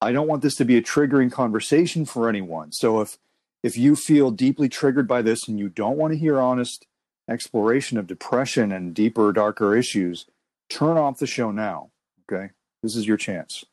[0.00, 2.70] I don't want this to be a triggering conversation for anyone.
[2.72, 3.18] So if
[3.62, 6.86] if you feel deeply triggered by this and you don't want to hear honest
[7.28, 10.26] exploration of depression and deeper darker issues,
[10.68, 11.90] turn off the show now,
[12.30, 12.50] okay?
[12.82, 13.64] This is your chance.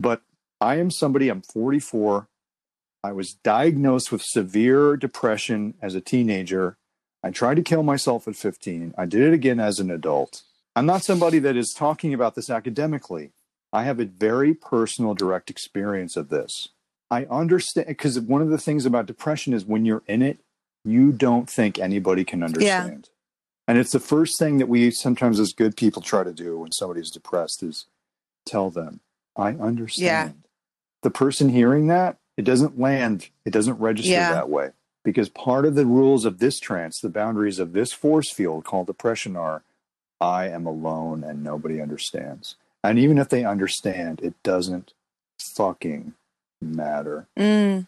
[0.00, 0.22] But
[0.60, 2.28] I am somebody I'm 44.
[3.02, 6.76] I was diagnosed with severe depression as a teenager.
[7.22, 8.94] I tried to kill myself at 15.
[8.98, 10.42] I did it again as an adult.
[10.76, 13.32] I'm not somebody that is talking about this academically.
[13.72, 16.68] I have a very personal, direct experience of this.
[17.10, 20.38] I understand because one of the things about depression is when you're in it,
[20.84, 23.08] you don't think anybody can understand.
[23.68, 26.72] And it's the first thing that we sometimes as good people try to do when
[26.72, 27.84] somebody's depressed is
[28.46, 29.00] tell them,
[29.36, 30.06] I understand.
[30.06, 30.30] Yeah.
[31.02, 34.32] The person hearing that, it doesn't land, it doesn't register Yeah.
[34.32, 34.70] that way.
[35.04, 38.86] Because part of the rules of this trance, the boundaries of this force field called
[38.86, 39.62] depression are
[40.20, 42.56] I am alone and nobody understands.
[42.82, 44.92] And even if they understand, it doesn't
[45.56, 46.14] fucking
[46.60, 47.26] matter.
[47.38, 47.86] Mm,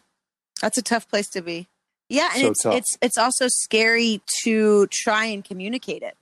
[0.61, 1.67] that's a tough place to be.
[2.11, 2.75] Yeah, and So it's tough.
[2.75, 6.15] it's it's also scary to try and communicate it.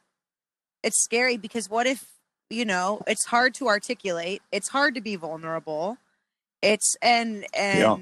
[0.83, 2.05] It's scary because what if
[2.49, 4.41] you know it's hard to articulate.
[4.51, 5.97] It's hard to be vulnerable.
[6.61, 7.95] It's and and Yeah.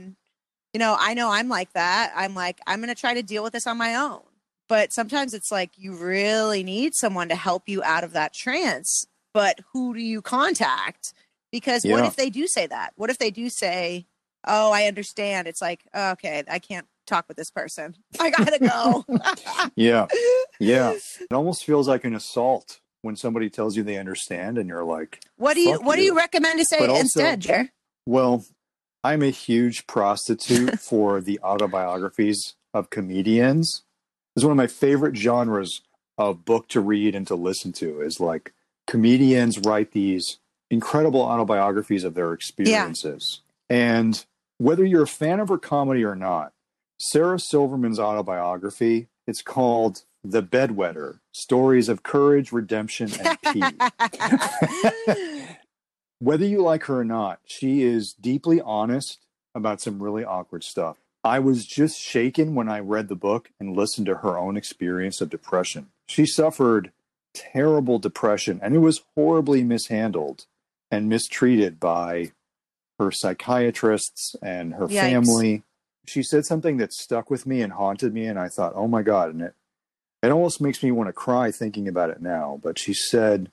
[0.74, 2.12] you know I know I'm like that.
[2.16, 4.22] I'm like I'm going to try to deal with this on my own.
[4.70, 9.06] But sometimes it's like you really need someone to help you out of that trance.
[9.34, 11.14] But who do you contact?
[11.54, 12.92] Because what if they do say that?
[12.98, 14.06] What if they do say,
[14.46, 17.96] "Oh, I understand." It's like, oh, okay, I can't talk with this person.
[18.20, 19.06] I gotta go.
[19.76, 20.08] Yeah.
[20.60, 20.94] Yeah.
[21.22, 25.20] It almost feels like an assault when somebody tells you they understand and you're like,
[25.38, 26.12] what do you What do you.
[26.14, 27.70] you recommend to say But also- instead, Jer?
[28.06, 28.46] Well,
[29.04, 33.84] I'm a huge prostitute for the autobiographies of comedians.
[34.36, 35.82] It's one of my favorite genres
[36.18, 38.54] of book to read and to listen to is like
[38.88, 40.38] comedians write these
[40.72, 43.42] incredible autobiographies of their experiences.
[43.70, 44.26] And
[44.58, 46.54] whether you're a fan of her comedy or not,
[47.00, 53.64] Sarah Silverman's autobiography, it's called The Bedwetter: Stories of Courage, Redemption and Pee.
[56.20, 59.20] whether you like her or not, she is deeply honest
[59.54, 60.98] about some really awkward stuff.
[61.24, 65.20] I was just shaken when I read the book and listened to her own experience
[65.20, 65.88] of depression.
[66.08, 66.92] She suffered
[67.34, 70.46] terrible depression and it was horribly mishandled
[70.90, 72.32] and mistreated by
[72.98, 75.00] her psychiatrists and her Yikes.
[75.00, 75.64] family.
[76.08, 79.02] She said something that stuck with me and haunted me, and I thought, oh my
[79.02, 79.34] God.
[79.34, 79.54] And it,
[80.24, 82.60] it almost makes me want to cry thinking about it now.
[82.64, 83.52] But she said,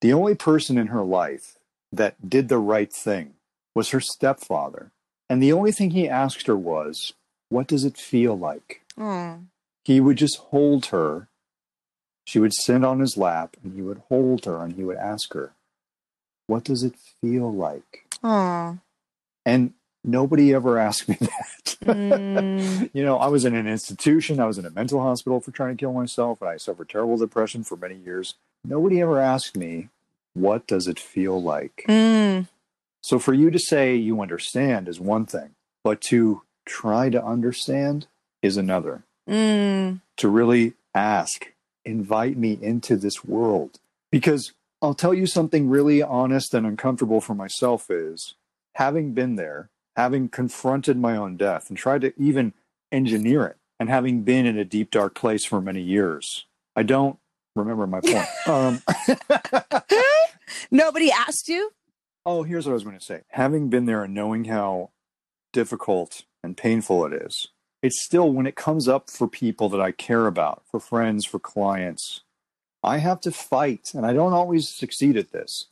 [0.00, 1.58] the only person in her life
[1.92, 3.34] that did the right thing
[3.74, 4.90] was her stepfather.
[5.30, 7.12] And the only thing he asked her was,
[7.48, 8.82] What does it feel like?
[8.98, 9.38] oh,
[9.84, 11.28] He would just hold her.
[12.26, 15.32] She would sit on his lap and he would hold her and he would ask
[15.34, 15.52] her,
[16.48, 18.06] What does it feel like?
[18.24, 18.78] oh.
[19.44, 19.74] And
[20.06, 21.76] nobody ever asked me that.
[21.84, 25.50] Mm, you know, I was in an institution, I was in a mental hospital for
[25.50, 28.34] trying to kill myself, and I suffered terrible depression for many years.
[28.64, 29.88] Nobody ever asked me,
[30.34, 31.84] What does it feel like?
[31.88, 32.48] mm,
[33.02, 35.50] So for you to say you understand is one thing,
[35.84, 38.06] but to try to understand
[38.42, 39.04] is another.
[39.28, 40.00] mm.
[40.18, 41.52] To really ask,
[41.84, 43.78] invite me into this world.
[44.10, 48.34] Because I'll tell you something really honest and uncomfortable for myself is
[48.74, 52.52] having been there, having confronted my own death and tried to even
[52.92, 56.46] engineer it, and having been in a deep, dark place for many years.
[56.76, 57.18] I don't
[57.54, 58.26] remember my point.
[58.46, 58.82] um,
[60.70, 61.70] Nobody asked you.
[62.24, 63.22] Oh, here's what I was going to say.
[63.30, 64.90] Having been there and knowing how
[65.52, 67.48] difficult and painful it is,
[67.82, 71.38] it's still when it comes up for people that I care about, for friends, for
[71.38, 72.22] clients,
[72.82, 73.90] I have to fight.
[73.94, 75.66] And I don't always succeed at this,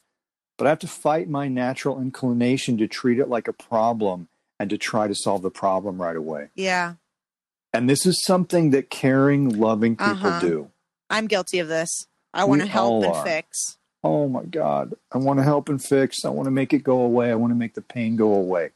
[0.57, 4.29] but I have to fight my natural inclination to treat it like a problem
[4.61, 6.49] and to try to solve the problem right away.
[6.55, 6.95] Yeah,
[7.73, 10.41] And this is something that caring, loving people Uh-huh.
[10.41, 10.71] do.
[11.11, 12.07] I'm guilty of this.
[12.33, 13.25] I want to help and are.
[13.25, 13.79] fix.
[14.03, 17.01] oh my god i want to help and fix i want to make it go
[17.01, 18.69] away i want to make the pain go away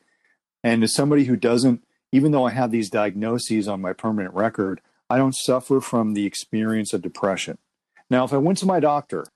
[0.64, 4.80] and as somebody who doesn't even though i have these diagnoses on my permanent record
[5.10, 7.58] i don't suffer from the experience of depression
[8.08, 9.26] now if i went to my doctor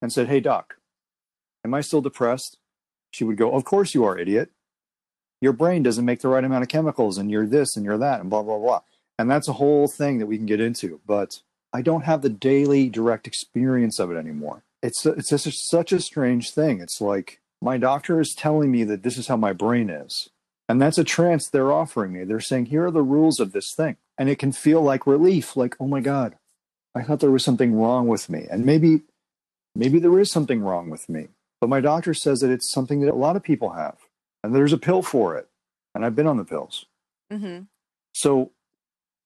[0.00, 0.76] and said hey doc
[1.64, 2.58] am i still depressed
[3.10, 4.50] she would go of course you are idiot
[5.40, 8.20] your brain doesn't make the right amount of chemicals and you're this and you're that
[8.20, 8.80] and blah blah blah
[9.18, 11.40] and that's a whole thing that we can get into but
[11.72, 16.00] i don't have the daily direct experience of it anymore it's it's just such a
[16.00, 16.80] strange thing.
[16.80, 20.30] It's like my doctor is telling me that this is how my brain is,
[20.68, 22.24] and that's a trance they're offering me.
[22.24, 25.56] They're saying here are the rules of this thing, and it can feel like relief.
[25.56, 26.36] Like oh my god,
[26.94, 29.02] I thought there was something wrong with me, and maybe
[29.74, 31.28] maybe there is something wrong with me.
[31.60, 33.96] But my doctor says that it's something that a lot of people have,
[34.42, 35.48] and there's a pill for it,
[35.94, 36.86] and I've been on the pills.
[37.30, 37.60] hmm
[38.14, 38.50] So,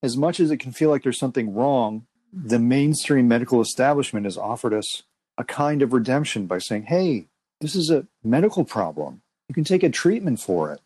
[0.02, 4.36] as much as it can feel like there's something wrong, the mainstream medical establishment has
[4.36, 5.02] offered us
[5.38, 7.26] a kind of redemption by saying, hey,
[7.60, 9.22] this is a medical problem.
[9.48, 10.80] You can take a treatment for it.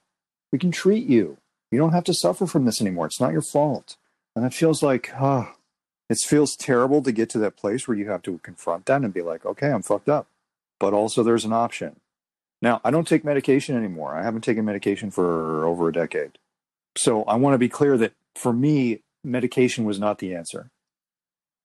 [0.53, 1.39] We can treat you.
[1.71, 3.07] You don't have to suffer from this anymore.
[3.07, 3.97] It's not your fault.
[4.37, 5.55] And it feels like, ah,
[6.09, 9.13] It feels terrible to get to that place where you have to confront that and
[9.13, 10.27] be like, okay, I'm fucked up.
[10.81, 11.97] But also, there's an option.
[12.61, 14.17] Now, I don't take medication anymore.
[14.17, 16.39] I haven't taken medication for over a decade.
[16.97, 20.71] So I want to be clear that for me, medication was not the answer,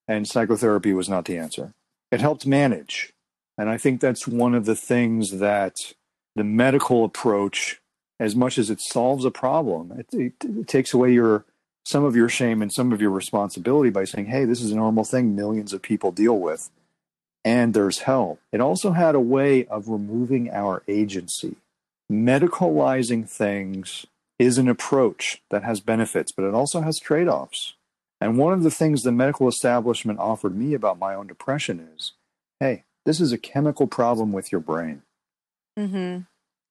[0.08, 1.74] and psychotherapy was not the answer.
[2.12, 3.14] It helped manage.
[3.58, 5.76] And I think that's one of the things that
[6.36, 7.80] the medical approach,
[8.20, 11.46] as much as it solves a problem, it, it, it takes away your
[11.86, 14.76] some of your shame and some of your responsibility by saying, hey, this is a
[14.76, 16.70] normal thing millions of people deal with,
[17.46, 18.40] and there's help.
[18.52, 21.58] It also had a way of removing our agency.
[22.12, 24.06] Medicalizing things
[24.40, 27.74] is an approach that has benefits, but it also has trade offs.
[28.20, 32.14] And one of the things the medical establishment offered me about my own depression is
[32.60, 35.02] hey, this is a chemical problem with your brain.
[35.78, 36.22] Mm-hmm.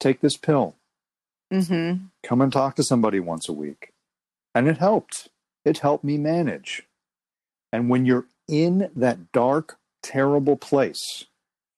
[0.01, 0.75] Take this pill.
[1.53, 2.07] Mm-hmm.
[2.23, 3.93] Come and talk to somebody once a week.
[4.55, 5.29] And it helped.
[5.65, 6.85] It helped me manage.
[7.73, 11.25] And when you're in that dark, terrible place,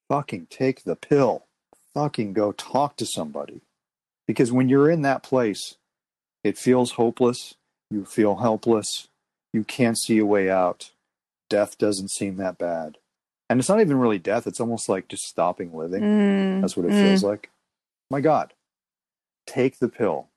[0.08, 1.44] fucking take the pill.
[1.94, 3.60] Fucking go talk to somebody.
[4.26, 5.76] Because when you're in that place,
[6.42, 7.54] it feels hopeless.
[7.90, 9.08] You feel helpless.
[9.52, 10.90] You can't see a way out.
[11.48, 12.98] Death doesn't seem that bad.
[13.48, 16.02] And it's not even really death, it's almost like just stopping living.
[16.02, 16.60] Mm.
[16.62, 17.00] That's what it Mm.
[17.00, 17.50] feels like.
[18.10, 18.54] My God,
[19.46, 20.28] take the pill,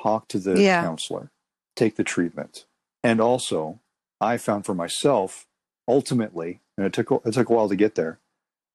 [0.00, 0.82] talk to the Yeah.
[0.82, 1.30] counselor,
[1.74, 2.66] take the treatment.
[3.02, 3.80] And also,
[4.20, 5.46] I found for myself,
[5.90, 8.18] ultimately, and it took, it took a while to get there,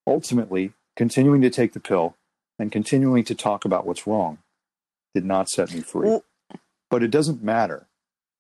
[0.06, 2.16] ultimately, continuing to take the pill
[2.60, 4.38] and continuing to talk about what's wrong
[5.14, 6.10] did not set me free.
[6.10, 6.24] Well-
[6.92, 7.88] but it doesn't matter.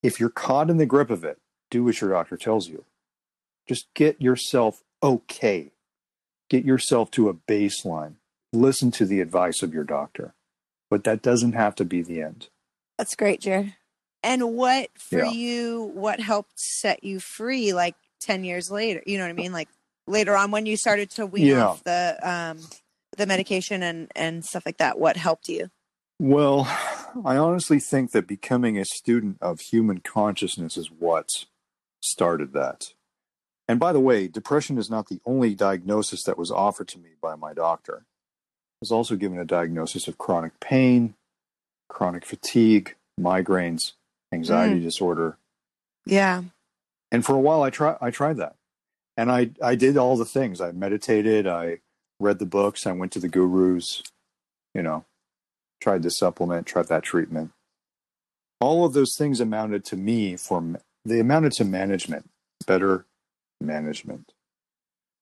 [0.03, 1.39] If you're caught in the grip of it,
[1.71, 2.85] do what your doctor tells you.
[3.67, 5.71] Just get yourself okay.
[6.49, 8.15] Get yourself to a baseline.
[8.53, 10.33] Listen to the advice of your doctor.
[10.91, 12.49] But that doesn't have to be the end.
[12.99, 13.73] That's great, Jared.
[14.21, 15.31] And what for Yeah.
[15.31, 15.91] you?
[15.95, 17.73] What helped set you free?
[17.73, 19.51] Like ten years later, you know what I mean?
[19.53, 19.69] Like
[20.07, 21.67] later on, when you started to wean Yeah.
[21.67, 22.59] off the um,
[23.17, 24.99] the medication and and stuff like that.
[24.99, 25.69] What helped you?
[26.19, 26.65] Well,
[27.25, 31.45] I honestly think that becoming a student of human consciousness is what
[32.01, 32.93] started that.
[33.67, 37.11] And by the way, depression is not the only diagnosis that was offered to me
[37.21, 38.03] by my doctor.
[38.05, 41.15] I was also given a diagnosis of chronic pain,
[41.89, 43.93] chronic fatigue, migraines,
[44.31, 45.37] anxiety disorder.
[46.05, 46.43] Yeah.
[47.15, 48.55] And for a while I tried I tried that.
[49.15, 50.59] And I I did all the things.
[50.59, 51.79] I meditated, I
[52.19, 54.03] read the books, I went to the gurus,
[54.73, 55.05] you know,
[55.79, 57.51] tried this supplement, tried that treatment.
[58.59, 60.61] All of those things amounted to me for
[61.05, 62.29] they amounted to management,
[62.67, 63.05] better
[63.61, 64.33] management.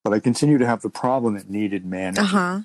[0.04, 2.30] But I continue to have the problem that needed management.
[2.30, 2.62] huh.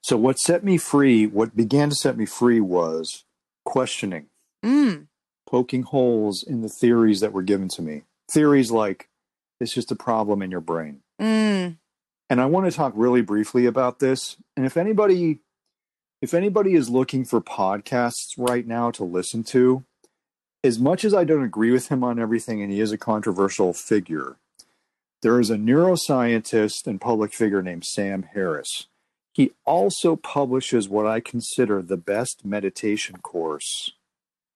[0.00, 3.24] So what set me free, what began to set me free was
[3.64, 4.26] questioning,
[4.64, 5.08] Mm.
[5.46, 8.02] poking holes in the theories that were given to me.
[8.32, 9.08] Theories like
[9.60, 11.00] it's just a problem in your brain.
[11.20, 11.76] Mm.
[12.30, 14.36] and I want to talk really briefly about this.
[14.56, 15.38] And if anybody
[16.20, 19.84] if anybody is looking for podcasts right now to listen to,
[20.64, 23.72] as much as I don't agree with him on everything and he is a controversial
[23.72, 24.36] figure,
[25.22, 28.86] there is a neuroscientist and public figure named Sam Harris.
[29.32, 33.92] He also publishes what I consider the best meditation course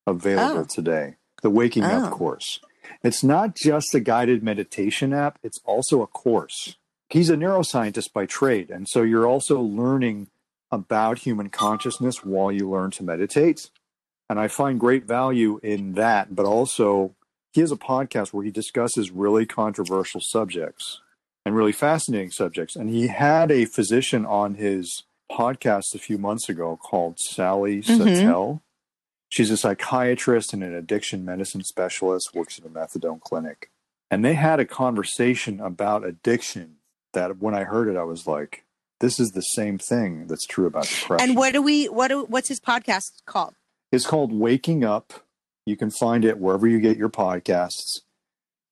[0.05, 0.63] available Oh.
[0.65, 2.05] today, the Waking Oh.
[2.05, 2.59] Up course.
[3.03, 6.75] It's not just a guided meditation app, it's also a course
[7.09, 10.27] he's a neuroscientist by trade and so you're also learning
[10.73, 13.69] about human consciousness while you learn to meditate
[14.29, 17.15] and i find great value in that but also
[17.53, 20.99] he has a podcast where he discusses really controversial subjects
[21.45, 26.49] and really fascinating subjects and he had a physician on his podcast a few months
[26.49, 27.97] ago called sally Mhm.
[27.97, 28.61] Satel.
[29.29, 33.69] She's a psychiatrist and an addiction medicine specialist works at a methadone clinic
[34.09, 36.77] and they had a conversation about addiction
[37.13, 38.63] that when I heard it, I was like,
[38.99, 41.29] this is the same thing that's true about depression.
[41.29, 41.85] And what do we?
[41.85, 42.25] What do?
[42.25, 43.53] What's his podcast called?
[43.91, 45.13] it's called Waking Up.
[45.65, 48.01] You can find it wherever you get your podcasts.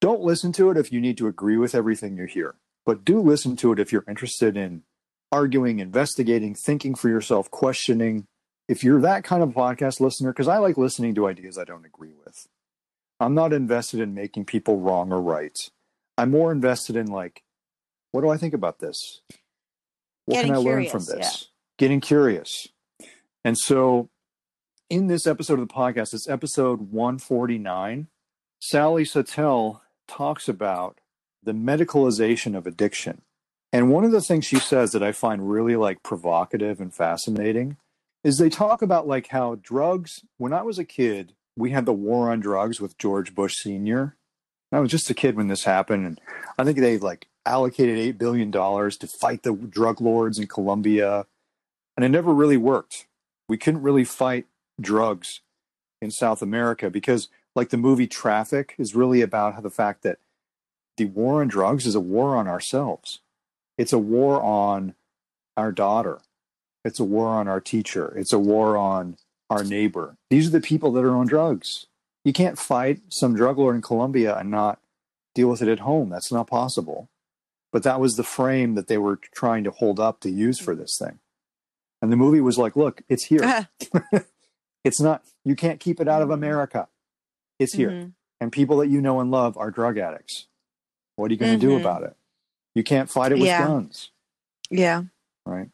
[0.01, 3.19] Don't listen to it if you need to agree with everything you hear, but do
[3.19, 4.83] listen to it if you're interested in
[5.31, 8.27] arguing, investigating, thinking for yourself, questioning.
[8.67, 11.85] If you're that kind of podcast listener, because I like listening to ideas I don't
[11.85, 12.47] agree with.
[13.19, 15.57] I'm not invested in making people wrong or right.
[16.17, 17.43] I'm more invested in like,
[18.11, 19.21] what do I think about this?
[20.25, 21.17] What Getting can I learn from this?
[21.19, 21.47] yeah.
[21.77, 22.67] Getting curious.
[23.43, 24.09] And so
[24.89, 28.07] in this episode of the podcast, it's episode 149.
[28.59, 30.99] Sally Satel talks about
[31.43, 33.21] the medicalization of addiction.
[33.71, 37.77] And one of the things she says that I find really like provocative and fascinating
[38.25, 41.93] is they talk about like how drugs, when I was a kid, we had the
[41.93, 44.17] war on drugs with George Bush Sr.
[44.71, 46.21] I was just a kid when this happened, and
[46.57, 51.27] I think they like allocated eight billion dollars to fight the drug lords in Colombia,
[51.95, 53.05] and it never really worked.
[53.47, 54.47] We couldn't really fight
[54.81, 55.41] drugs
[56.01, 60.17] in South America because, like the movie Traffic, is really about how the fact that
[60.97, 63.19] the war on drugs is a war on ourselves.
[63.77, 64.95] It's a war on
[65.55, 66.21] our daughter.
[66.85, 68.13] It's a war on our teacher.
[68.17, 69.17] It's a war on
[69.49, 70.15] our neighbor.
[70.29, 71.87] These are the people that are on drugs.
[72.23, 74.79] You can't fight some drug lord in Colombia and not
[75.33, 76.09] deal with it at home.
[76.09, 77.09] That's not possible.
[77.73, 80.75] But that was the frame that they were trying to hold up to use for
[80.75, 81.19] this thing.
[82.01, 83.67] And the movie was like, look, it's here.
[84.83, 86.87] it's not, you can't keep it out of America.
[87.59, 87.89] It's here.
[87.89, 88.11] Mhm.
[88.41, 90.47] And people that you know and love are drug addicts.
[91.15, 91.81] What are you going to do Mhm.
[91.81, 92.15] about it?
[92.75, 93.65] You can't fight it with Yeah.
[93.65, 94.11] guns
[94.69, 95.03] Yeah.
[95.45, 95.69] right?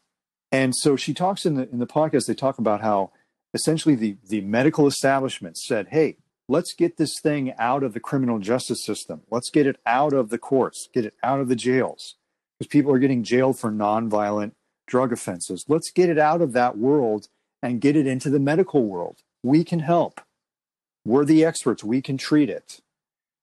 [0.52, 2.26] And so she talks in the in the podcast.
[2.26, 3.10] They talk about how
[3.54, 8.38] essentially the the medical establishment said, "Hey, let's get this thing out of the criminal
[8.38, 9.22] justice system.
[9.30, 10.88] Let's get it out of the courts.
[10.92, 12.16] Get it out of the jails
[12.58, 14.52] because people are getting jailed for nonviolent
[14.86, 15.64] drug offenses.
[15.68, 17.28] Let's get it out of that world
[17.62, 19.18] and get it into the medical world.
[19.42, 20.20] We can help.
[21.04, 21.82] We're the experts.
[21.82, 22.82] We can treat it."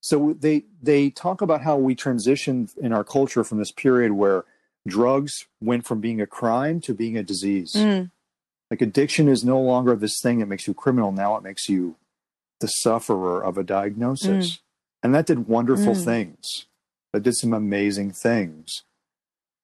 [0.01, 4.45] So they they talk about how we transitioned in our culture from this period where
[4.87, 7.73] drugs went from being a crime to being a disease.
[7.75, 8.11] Mm.
[8.71, 11.11] Like addiction is no longer this thing that makes you criminal.
[11.11, 11.95] Now it makes you
[12.59, 14.59] the sufferer of a diagnosis.
[15.01, 16.03] And that did wonderful Mm.
[16.05, 16.65] things.
[17.13, 18.83] That did some amazing things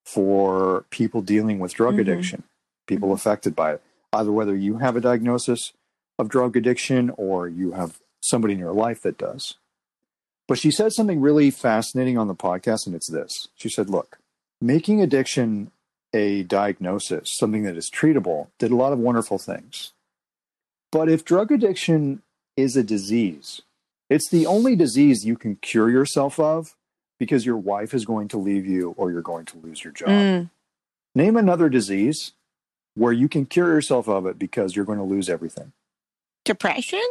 [0.05, 2.01] for people dealing with drug Mhm.
[2.01, 2.43] addiction,
[2.87, 3.13] people Mhm.
[3.15, 3.81] affected by it.
[4.13, 5.73] Either whether you have a diagnosis
[6.17, 9.55] of drug addiction or you have somebody in your life that does.
[10.47, 13.47] But she said something really fascinating on the podcast, and it's this.
[13.55, 14.19] She said, Look,
[14.61, 15.71] making addiction
[16.13, 19.91] a diagnosis, something that is treatable, did a lot of wonderful things.
[20.91, 22.21] But if drug addiction
[22.55, 23.61] is a disease,
[24.09, 26.75] it's the only disease you can cure yourself of
[27.19, 30.09] because your wife is going to leave you or you're going to lose your job.
[30.09, 30.49] Mm.
[31.13, 32.33] Name another disease
[32.95, 35.73] where you can cure yourself of it because you're going to lose everything.
[36.45, 37.03] Depression?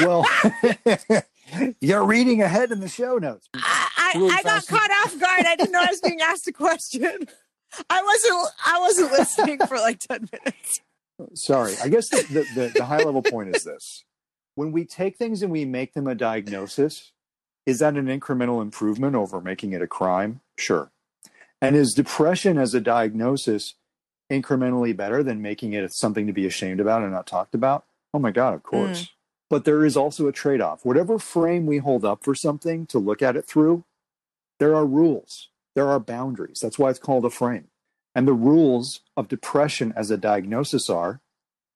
[0.00, 0.26] Well,
[1.80, 3.48] you're reading ahead in the show notes.
[4.14, 4.88] I, I, Really I got fascinating.
[4.88, 5.46] caught off guard.
[5.46, 7.28] I didn't know I was being asked a question.
[7.90, 10.80] I wasn't I wasn't listening for like 10 minutes.
[11.34, 11.74] Sorry.
[11.82, 14.04] I guess the, the, the, the high level point is this.
[14.54, 17.12] When we take things and we make them a diagnosis,
[17.66, 20.40] is that an incremental improvement over making it a crime?
[20.58, 20.90] Sure.
[21.60, 23.74] And is depression as a diagnosis
[24.30, 27.84] incrementally better than making it something to be ashamed about and not talked about?
[28.12, 28.68] Oh my God, of hmm.
[28.68, 29.10] course.
[29.50, 30.84] But there is also a trade off.
[30.84, 33.84] Whatever frame we hold up for something to look at it through,
[34.58, 36.58] there are rules, there are boundaries.
[36.62, 37.68] That's why it's called a frame.
[38.14, 41.20] And the rules of depression as a diagnosis are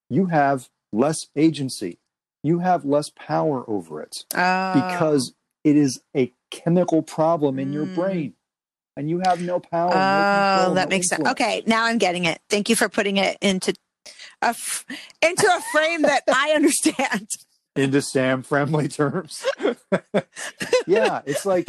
[0.08, 1.98] you have less agency,
[2.42, 4.72] you have less power over it Oh.
[4.74, 7.94] because it is a chemical problem in your Mm.
[7.94, 8.34] brain
[8.96, 9.90] and you have no power.
[9.90, 11.28] no Oh, control, that no makes sense.
[11.28, 12.40] Okay, now I'm getting it.
[12.48, 13.74] Thank you for putting it into
[14.40, 14.86] a f-
[15.20, 17.28] into a frame that I understand.
[17.76, 19.44] into Sam friendly terms.
[20.86, 21.68] yeah, it's like,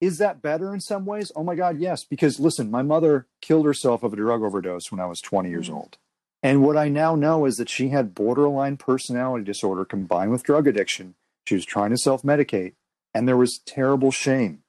[0.00, 1.30] is that better in some ways?
[1.36, 2.04] Oh my God, yes.
[2.04, 5.68] Because listen, my mother killed herself of a drug overdose when I was 20 years
[5.68, 5.74] Mm.
[5.74, 5.98] old.
[6.42, 10.66] And what I now know is that she had borderline personality disorder combined with drug
[10.66, 11.14] addiction.
[11.46, 12.74] She was trying to self medicate,
[13.12, 14.62] and there was terrible shame,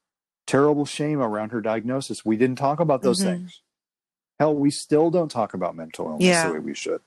[0.46, 2.26] terrible shame around her diagnosis.
[2.26, 3.24] We didn't talk about those Mhm.
[3.26, 3.62] things.
[4.40, 6.48] Hell, we still don't talk about mental illness Yeah.
[6.48, 7.02] the way we should.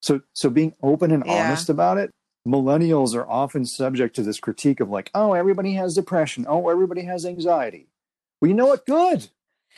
[0.00, 1.44] So, so being open and Yeah.
[1.46, 2.10] honest about it.
[2.46, 6.44] Millennials are often subject to this critique of like, oh, everybody has depression.
[6.48, 7.88] Oh, everybody has anxiety.
[8.40, 8.84] Well, you know what?
[8.86, 9.28] Good.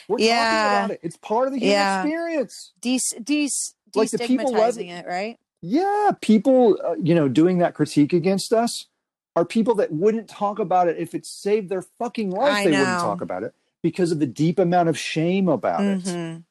[0.07, 0.35] We're Yeah.
[0.51, 0.99] talking about it.
[1.03, 2.01] It's part of the human Yeah.
[2.03, 2.73] experience.
[2.81, 3.49] De- de-
[3.95, 5.39] Like the people destigmatizing love- it, right?
[5.61, 8.87] Yeah, people, uh, you know, doing that critique against us
[9.35, 12.51] are people that wouldn't talk about it if it saved their fucking life.
[12.53, 16.03] I they wouldn't talk about it because of the deep amount of shame about it.
[16.03, 16.43] Mhm.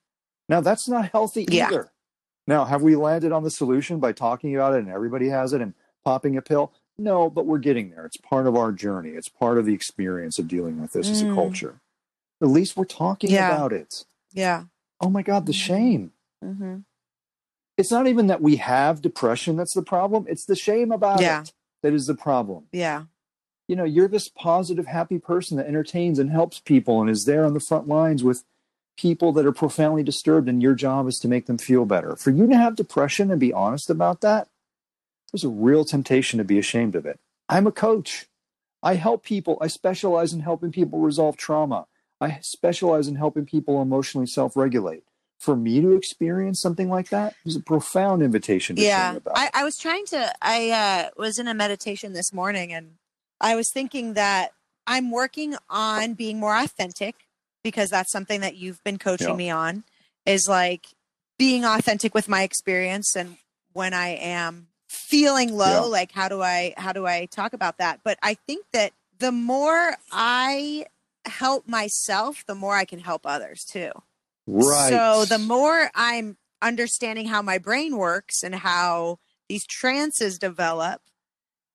[0.49, 1.69] Now, that's not healthy Yeah.
[1.69, 1.93] either.
[2.49, 5.61] Now, have we landed on the solution by talking about it and everybody has it
[5.61, 5.75] and
[6.07, 6.73] popping a pill?
[6.97, 8.07] No, but we're getting there.
[8.07, 9.11] It's part of our journey.
[9.11, 11.35] It's part of the experience of dealing with this as a Mm.
[11.35, 11.81] culture.
[12.41, 13.47] At least we're talking Yeah.
[13.49, 14.05] about it.
[14.33, 14.65] Yeah.
[15.01, 15.67] Oh my God, the Mhm.
[15.69, 16.13] shame.
[16.43, 16.77] hmm
[17.79, 21.43] It's not even that we have depression that's the problem, it's the shame about Yeah.
[21.43, 21.53] it
[21.83, 22.69] that is the problem.
[22.73, 23.05] Yeah.
[23.69, 27.45] You know, you're this positive, happy person that entertains and helps people and is there
[27.45, 28.45] on the front lines with
[28.97, 32.17] people that are profoundly disturbed, and your job is to make them feel better.
[32.17, 34.49] For you to have depression and be honest about that,
[35.33, 37.19] there's a real temptation to be ashamed of it.
[37.49, 38.27] I'm a coach.
[38.83, 39.59] I help people.
[39.61, 41.87] I specialize in helping people resolve trauma.
[42.21, 45.03] I specialize in helping people emotionally self regulate.
[45.39, 49.19] For me to experience something like that is a profound invitation to Yeah.
[49.35, 52.93] I, I was trying to I uh was in a meditation this morning and
[53.39, 54.53] I was thinking that
[54.87, 57.27] I'm working on being more authentic
[57.63, 59.35] because that's something that you've been coaching Yeah.
[59.37, 59.85] me on
[60.25, 60.87] is like
[61.39, 63.37] being authentic with my experience and
[63.75, 65.81] when I am feeling low Yeah.
[65.81, 69.33] like how do I how do I talk about that but I think that the
[69.33, 70.87] more I
[71.25, 73.91] help myself the more I can help others too
[74.47, 74.91] Right.
[74.91, 79.19] so the more I'm understanding how my brain works and how
[79.49, 81.03] these trances develop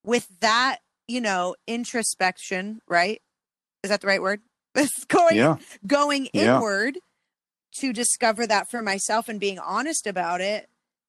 [0.04, 3.20] with that, you know, introspection, right?
[3.82, 4.40] Is that the right word?
[4.74, 5.56] It's going Yeah.
[5.86, 6.56] going Yeah.
[6.56, 6.98] inward
[7.76, 10.68] to discover that for myself and being honest about it,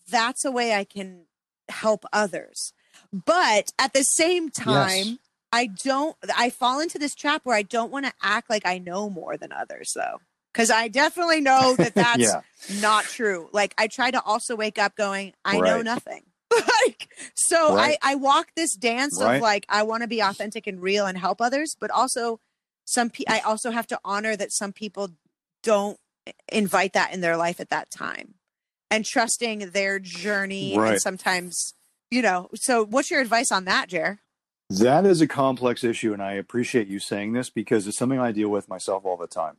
[0.09, 1.25] that's a way I can
[1.69, 2.73] help others.
[3.11, 5.17] But at the same time, Yes.
[5.51, 8.79] I don't I fall into this trap where I don't want to act like I
[8.79, 10.19] know more than others though.
[10.53, 12.41] Cuz I definitely know that that's yeah.
[12.81, 13.49] not true.
[13.53, 16.23] Like I try to also wake up going, I know nothing.
[16.85, 17.97] like so Right.
[18.01, 19.35] I I walk this dance Right.
[19.35, 22.39] of like I want to be authentic and real and help others, but also
[22.85, 25.09] some pe- I also have to honor that some people
[25.61, 25.97] don't
[26.51, 28.35] invite that in their life at that time.
[28.93, 30.91] And trusting their journey Right.
[30.93, 31.73] and sometimes,
[32.11, 34.19] you know, so what's your advice on that, Jer?
[34.69, 38.31] That is a complex issue, and I appreciate you saying this because it's something I
[38.31, 39.57] deal with myself all the time.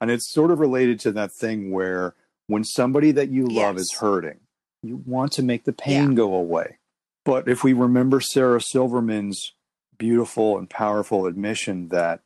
[0.00, 2.14] And it's sort of related to that thing where
[2.46, 4.40] when somebody that you love is hurting,
[4.82, 6.78] you want to make the pain go away.
[7.24, 9.52] But if we remember Sarah Silverman's
[9.98, 12.20] beautiful and powerful admission that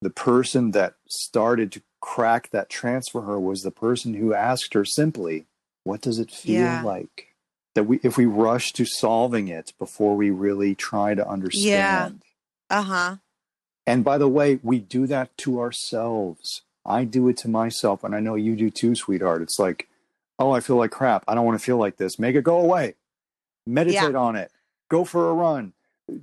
[0.00, 4.74] the person that started to crack that trance for her was the person who asked
[4.74, 5.46] her simply,
[5.84, 6.82] What does it feel Yeah.
[6.82, 7.28] like?
[7.74, 12.22] That we, if we rush to solving it before we really try to understand.
[12.70, 12.78] Yeah.
[12.78, 13.16] Uh-huh.
[13.86, 16.62] And by the way, we do that to ourselves.
[16.84, 19.40] I do it to myself, and I know you do too, sweetheart.
[19.42, 19.88] It's like,
[20.38, 21.24] oh, I feel like crap.
[21.26, 22.18] I don't want to feel like this.
[22.18, 22.94] Make it go away.
[23.66, 24.50] Meditate on it.
[24.90, 25.72] Go for a run.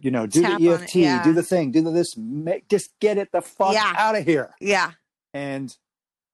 [0.01, 1.23] You know, do Tap the it, EFT, yeah.
[1.23, 2.15] do the thing, do the this.
[2.17, 3.93] Make, just get it the fuck Yeah.
[3.97, 4.53] out of here.
[4.59, 4.91] Yeah.
[5.33, 5.75] And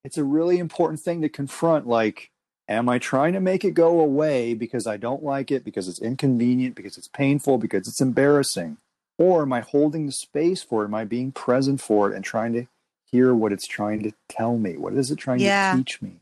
[0.04, 1.88] it's a really important thing to confront.
[1.88, 2.32] Like,
[2.68, 6.00] am I trying to make it go away because I don't like it, because it's
[6.02, 8.78] inconvenient, because it's painful, because it's embarrassing?
[9.18, 10.88] Or am I holding the space for it?
[10.88, 12.68] Am I being present for it and trying to
[13.10, 14.78] hear what it's trying to tell me?
[14.78, 15.72] What is it trying Yeah.
[15.72, 16.20] to teach me?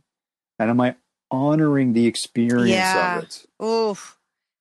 [0.60, 0.96] And am I
[1.32, 3.18] honoring the experience Yeah.
[3.18, 3.46] of it?
[3.66, 4.20] Oof.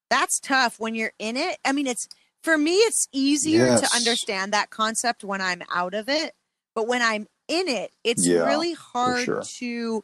[0.09, 1.57] That's tough when you're in it.
[1.65, 2.07] I mean, it's
[2.43, 3.81] for me, it's easier Yes.
[3.81, 6.33] to understand that concept when I'm out of it.
[6.75, 9.41] But when I'm in it, it's Yeah, really hard sure.
[9.41, 10.03] to,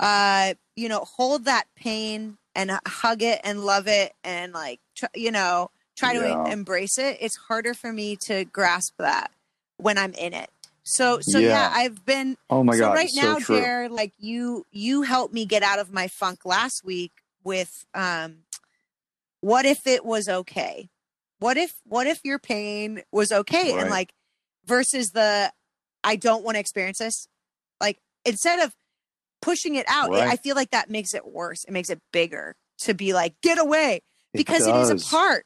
[0.00, 5.06] uh, you know, hold that pain and hug it and love it and like, tr-
[5.14, 6.44] you know, try to Yeah.
[6.46, 7.18] em- embrace it.
[7.20, 9.30] It's harder for me to grasp that
[9.76, 10.50] when I'm in it.
[10.82, 11.72] So, so yeah, Yeah.
[11.74, 12.94] I've been Oh my so God.
[12.94, 13.56] right now, so.
[13.58, 18.38] Jer, like you you helped me get out of my funk last week with um
[19.40, 20.88] what if it was okay?
[21.38, 23.72] What if what if your pain was okay?
[23.72, 23.80] Right.
[23.82, 24.12] And like
[24.66, 25.52] versus the
[26.02, 27.28] I don't want to experience this.
[27.80, 28.74] Like instead of
[29.44, 30.28] pushing it out, it- Right.
[30.28, 31.64] I feel like that makes it worse.
[31.64, 33.96] It makes it bigger to be like, get away.
[34.32, 35.44] It Because it is a part.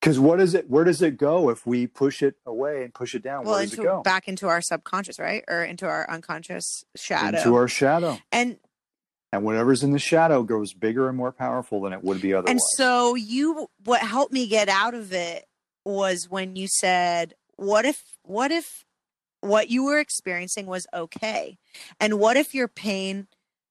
[0.00, 0.70] Because what is it?
[0.70, 3.44] Where does it go if we push it away and push it down?
[3.44, 4.02] Well, Where does into it go?
[4.02, 5.44] back into our subconscious, right?
[5.46, 7.36] Or into our unconscious shadow.
[7.38, 8.18] Into our shadow.
[8.32, 8.58] and
[9.32, 12.50] And whatever's in the shadow grows bigger and more powerful than it would be otherwise.
[12.50, 15.44] And so you what helped me get out of it
[15.84, 18.84] was when you said, what if what if
[19.40, 21.58] what you were experiencing was okay?
[21.98, 23.26] And what if your pain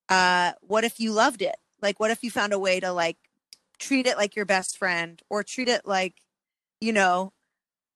[0.09, 1.55] uh what if you loved it?
[1.81, 3.17] Like what if you found a way to like
[3.77, 6.15] treat it like your best friend or treat it like
[6.81, 7.33] you know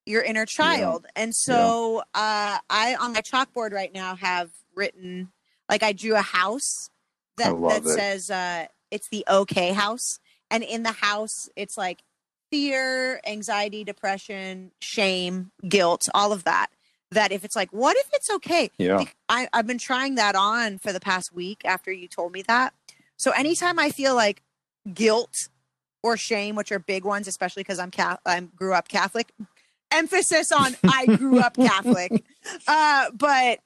[0.06, 1.06] your inner child.
[1.16, 5.32] And so uh I on my chalkboard right now have written
[5.70, 6.90] like I drew a house
[7.38, 7.88] that that it.
[7.88, 10.20] says uh it's the okay house
[10.52, 12.04] and in the house it's like
[12.52, 16.68] fear anxiety depression shame guilt all of that
[17.14, 19.04] that if it's like what if it's okay yeah.
[19.30, 22.74] I, i've been trying that on for the past week after you told me that
[23.18, 24.42] so anytime i feel like
[24.94, 25.50] guilt
[26.04, 29.32] or shame which are big ones especially because i'm Ca- i grew up catholic
[29.92, 32.24] emphasis on i grew up catholic
[32.68, 33.60] uh but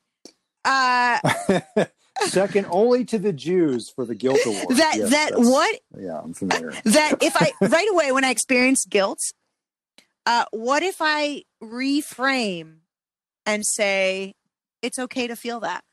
[0.66, 1.20] uh
[2.22, 4.78] Second only to the Jews for the guilt award.
[4.78, 6.74] that Yes, that what Yeah, I'm familiar.
[6.86, 9.20] that if I right away when I experience guilt,
[10.26, 12.78] uh, what if I reframe
[13.48, 14.36] and say
[14.84, 15.84] it's okay to feel that?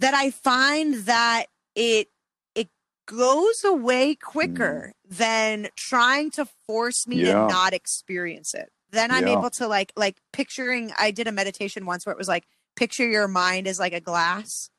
[0.00, 2.08] That I find that it
[2.56, 2.68] it
[3.06, 5.16] goes away quicker mm.
[5.16, 7.34] than trying to force me Yeah.
[7.34, 8.72] to not experience it.
[8.90, 9.38] Then I'm Yeah.
[9.38, 10.92] able to like like picturing.
[10.98, 14.00] I did a meditation once where it was like picture your mind as like a
[14.00, 14.70] glass,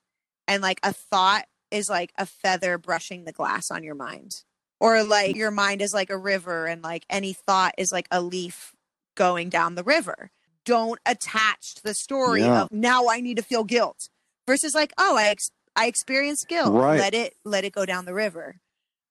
[0.47, 4.43] and like a thought is like a feather brushing the glass on your mind
[4.81, 5.39] or like mm.
[5.39, 8.75] your mind is like a river and like any thought is like a leaf
[9.15, 10.31] going down the river
[10.65, 12.63] don't attach to the story Yeah.
[12.63, 14.09] of now I need to feel guilt
[14.47, 16.73] versus like, oh, I ex- I experienced guilt.
[16.73, 16.99] Right.
[16.99, 18.55] Let it let it go down the river.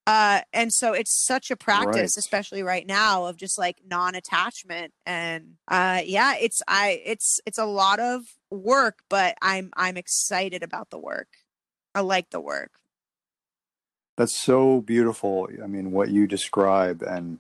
[0.06, 2.16] Uh, and so it's such a practice, Right.
[2.16, 4.92] especially right now, of just like non-attachment.
[5.06, 10.62] And uh, yeah, it's I it's it's a lot of work, but I'm I'm excited
[10.62, 11.28] about the work.
[11.94, 12.72] I like the work.
[14.16, 15.48] That's so beautiful.
[15.62, 17.38] I mean, what you describe, and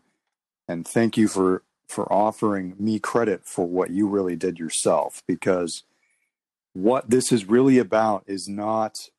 [0.68, 5.82] and thank you for for offering me credit for what you really did yourself, because
[6.72, 9.10] what this is really about is not.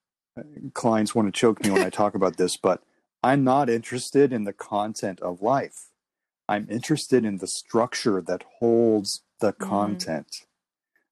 [0.73, 2.81] Clients want to choke me when I talk about this, but
[3.21, 5.89] I'm not interested in the content of life.
[6.47, 9.59] I'm interested in the structure that holds the Mhm.
[9.59, 10.45] content.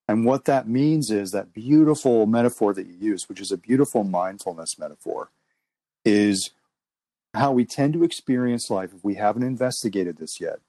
[0.07, 4.03] And what that means is that beautiful metaphor that you use, which is a beautiful
[4.03, 5.32] mindfulness metaphor,
[6.05, 6.51] is
[7.34, 10.60] how we tend to experience life if we haven't investigated this yet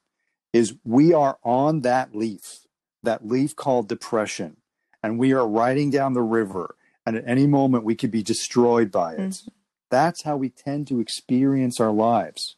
[0.53, 2.61] is we are on that leaf
[3.03, 4.57] that leaf called depression
[5.03, 6.75] and we are riding down the river
[7.05, 9.19] and at any moment we could be destroyed by it.
[9.19, 9.49] Mm-hmm.
[9.89, 12.55] That's how we tend to experience our lives.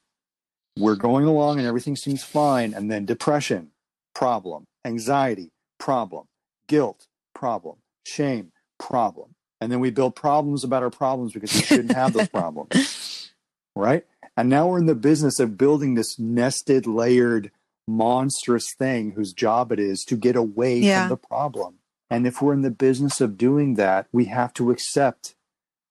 [0.77, 3.71] We're going along and everything seems fine and then depression
[4.13, 4.65] problem.
[4.85, 6.25] Anxiety problem.
[6.67, 7.77] Guilt problem.
[8.05, 9.35] Shame problem.
[9.61, 13.09] And then we build problems about our problems because we shouldn't have those problems.
[13.75, 14.05] Right?
[14.37, 17.49] And now we're in the business of building this nested, layered,
[17.87, 21.01] monstrous thing whose job it is to get away Yeah.
[21.03, 21.79] from the problem.
[22.09, 25.35] And if we're in the business of doing that, we have to accept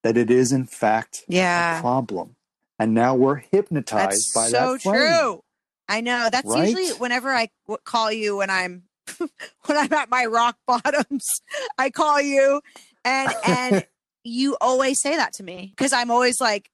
[0.03, 2.37] that it is, in fact, a problem.
[2.79, 4.97] And now we're hypnotized That's by so that flame.
[4.97, 5.45] true.
[5.89, 6.29] I know.
[6.31, 6.69] That's Right?
[6.69, 8.85] usually whenever I w- call you when I'm
[9.19, 11.43] when I'm at my rock bottoms.
[11.79, 12.61] I call you,
[13.05, 13.85] and and
[14.25, 16.71] you always say that to me because I'm always like,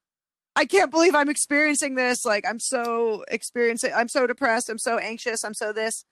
[0.58, 2.24] I can't believe I'm experiencing this.
[2.24, 3.92] Like I'm so experiencing.
[3.94, 4.68] I'm so depressed.
[4.68, 5.44] I'm so anxious.
[5.44, 6.04] I'm so this,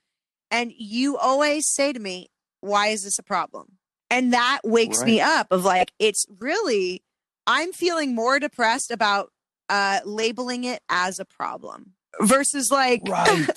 [0.52, 2.30] and you always say to me,
[2.60, 3.78] "Why is this a problem?"
[4.08, 5.48] And that wakes me up.
[5.50, 7.02] Of like, it's really.
[7.48, 9.32] I'm feeling more depressed about
[9.68, 13.48] uh labeling it as a problem versus like Right.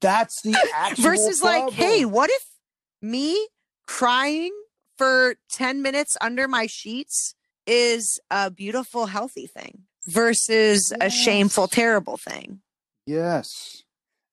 [0.00, 2.46] That's the actual versus like hey what if
[3.00, 3.48] me
[3.88, 4.52] crying
[4.96, 7.34] for 10 minutes under my sheets
[7.66, 12.60] is a beautiful healthy thing versus a shameful terrible thing
[13.06, 13.82] Yes.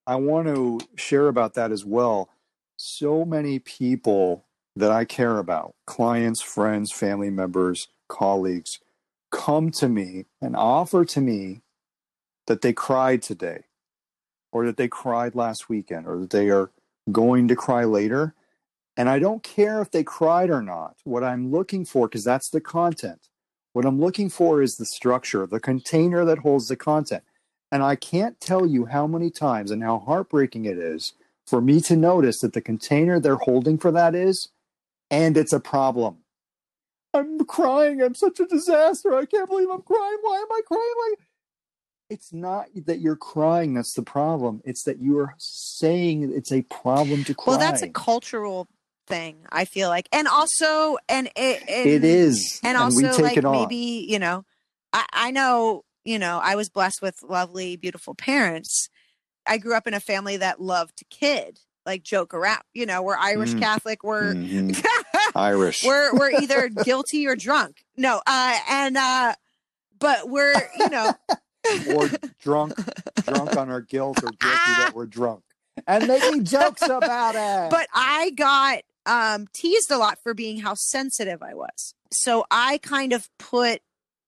[0.05, 2.30] I want to share about that as well.
[2.78, 4.45] So many people
[4.76, 8.80] that I care about, clients, friends, family members, colleagues,
[9.32, 11.61] come to me and offer to me
[12.47, 13.65] that they cried today,
[14.51, 16.72] or that they cried last weekend, or that they are
[17.11, 18.34] going to cry later.
[18.97, 20.95] And I don't care if they cried or not.
[21.03, 23.28] What I'm looking for, because that's the content,
[23.80, 27.23] what I'm looking for is the structure, the container that holds the content.
[27.71, 31.13] And I can't tell you how many times and how heartbreaking it is
[31.47, 34.49] for me to notice that the container they're holding for that is,
[35.09, 36.17] and it's a problem.
[37.13, 38.01] I'm crying.
[38.01, 39.15] I'm such a disaster.
[39.15, 40.17] I can't believe I'm crying.
[40.23, 40.93] Why am I crying?
[41.11, 41.19] Like,
[42.09, 44.61] it's not that you're crying that's the problem.
[44.65, 47.51] It's that you are saying it's a problem to cry.
[47.51, 48.67] well that's a cultural
[49.10, 52.60] thing i feel like and also and it, it is.
[52.64, 54.45] and also like maybe you know
[54.93, 58.88] I, I know you know i was blessed with lovely beautiful parents
[59.47, 63.01] i grew up in a family that loved to kid like joke around you know
[63.01, 63.60] we're irish Mm.
[63.60, 64.86] catholic we're Mhm.
[65.36, 65.84] Irish.
[65.84, 69.34] we're we're either guilty or drunk no uh and uh
[69.97, 71.14] but we're you know
[71.88, 72.10] or
[72.41, 72.74] drunk,
[73.28, 75.43] drunk on our guilt, or guilty that we're drunk,
[75.86, 77.70] and making jokes about it.
[77.70, 81.93] but I got um, teased a lot for being how sensitive I was.
[82.11, 83.81] So I kind of put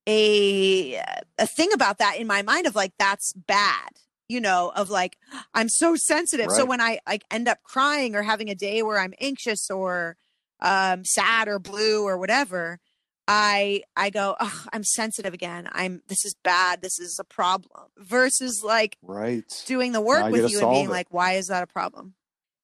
[0.07, 1.01] a
[1.37, 3.91] a thing about that in my mind of like that's bad,
[4.27, 5.17] you know, of like
[5.53, 6.51] I'm so sensitive.
[6.51, 10.17] So when I like end up crying or having a day where I'm anxious or
[10.59, 12.79] um, sad or blue or whatever,
[13.27, 15.69] I I go, oh, I'm sensitive again.
[15.71, 16.81] I'm this is bad.
[16.81, 17.87] This is a problem.
[17.97, 19.45] Versus like right.
[19.67, 20.91] doing the work you with you and being it.
[20.91, 22.15] like, why is that a problem?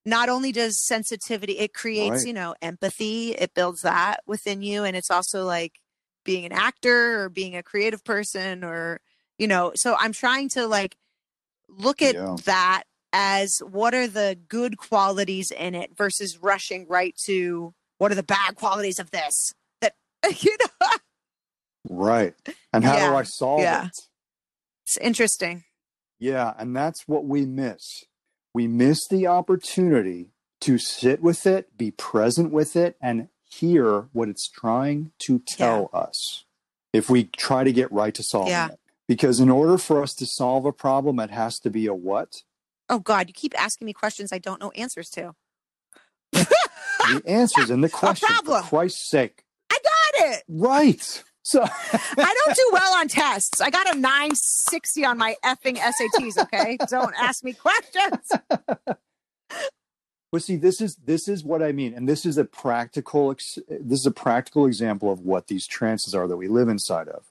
[0.07, 2.27] Not only does sensitivity, it creates, Right.
[2.27, 4.85] you know, empathy, it builds that within you.
[4.85, 5.81] And it's also like
[6.23, 9.01] being an actor or being a creative person or,
[9.37, 10.95] you know, so I'm trying to like
[11.67, 12.37] look at Yeah.
[12.45, 18.15] that as what are the good qualities in it versus rushing right to what are
[18.15, 19.95] the bad qualities of this that,
[20.39, 20.87] you know,
[21.89, 22.33] Right.
[22.71, 23.87] And how do I solve yeah.
[23.87, 23.99] it?
[24.85, 25.65] it's interesting.
[26.19, 28.03] Yeah, and that's what we miss.
[28.57, 30.31] We miss the opportunity
[30.61, 35.91] to sit with it, be present with it, and hear what it's trying to tell
[35.93, 36.43] us.
[36.91, 38.69] If we try to get right to solving Yeah.
[38.69, 38.79] it.
[39.07, 42.41] Because in order for us to solve a problem, it has to be a what?
[42.89, 45.35] Oh God, you keep asking me questions I don't know answers to.
[46.33, 48.35] the answer's in the question.
[48.43, 49.43] For Christ's sake.
[49.69, 50.43] I got it.
[50.47, 51.23] Right.
[51.47, 53.61] So I don't do well on tests.
[53.61, 56.77] I got a 960 on my effing SATs, okay?
[56.89, 58.31] Don't ask me questions.
[60.29, 63.57] But see, this is this is what I mean, and this is a practical ex-
[63.69, 67.27] this is a practical example of what these trances are that we live inside of.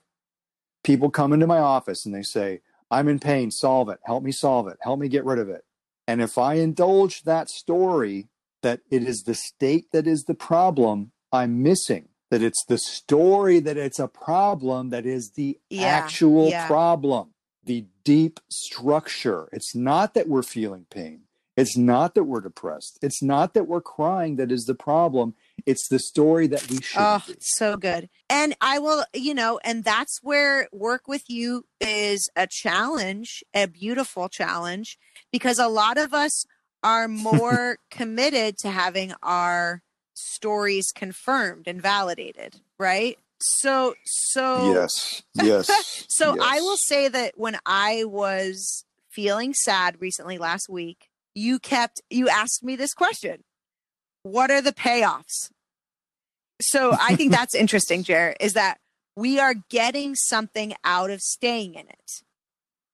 [0.83, 3.51] People come into my office and they say, "I'm in pain.
[3.51, 3.99] Solve it.
[4.05, 4.77] Help me solve it.
[4.81, 5.63] Help me get rid of it."
[6.07, 8.29] And if I indulge that story
[8.63, 13.59] that it is the state that is the problem, I'm missing that it's the story
[13.59, 16.67] that it's a problem that is the Yeah, actual yeah.
[16.67, 19.49] problem, the deep structure.
[19.51, 21.21] It's not that we're feeling pain.
[21.55, 22.99] It's not that we're depressed.
[23.01, 25.33] It's not that we're crying that is the problem.
[25.65, 27.33] It's the story that we should Oh, be.
[27.39, 28.09] so good.
[28.29, 33.67] And I will, you know, and that's where work with you is a challenge, a
[33.67, 34.99] beautiful challenge,
[35.31, 36.45] because a lot of us
[36.83, 39.81] are more committed to having our
[40.17, 43.17] stories confirmed and validated, right?
[43.39, 45.21] So, so Yes.
[45.35, 45.69] Yes.
[46.09, 52.01] So I will say that when I was feeling sad recently last week, you kept
[52.09, 53.43] you asked me this question.
[54.23, 55.51] What are the payoffs?
[56.59, 58.79] So I think that's interesting, Jared, is that
[59.15, 62.23] we are getting something out of staying in it.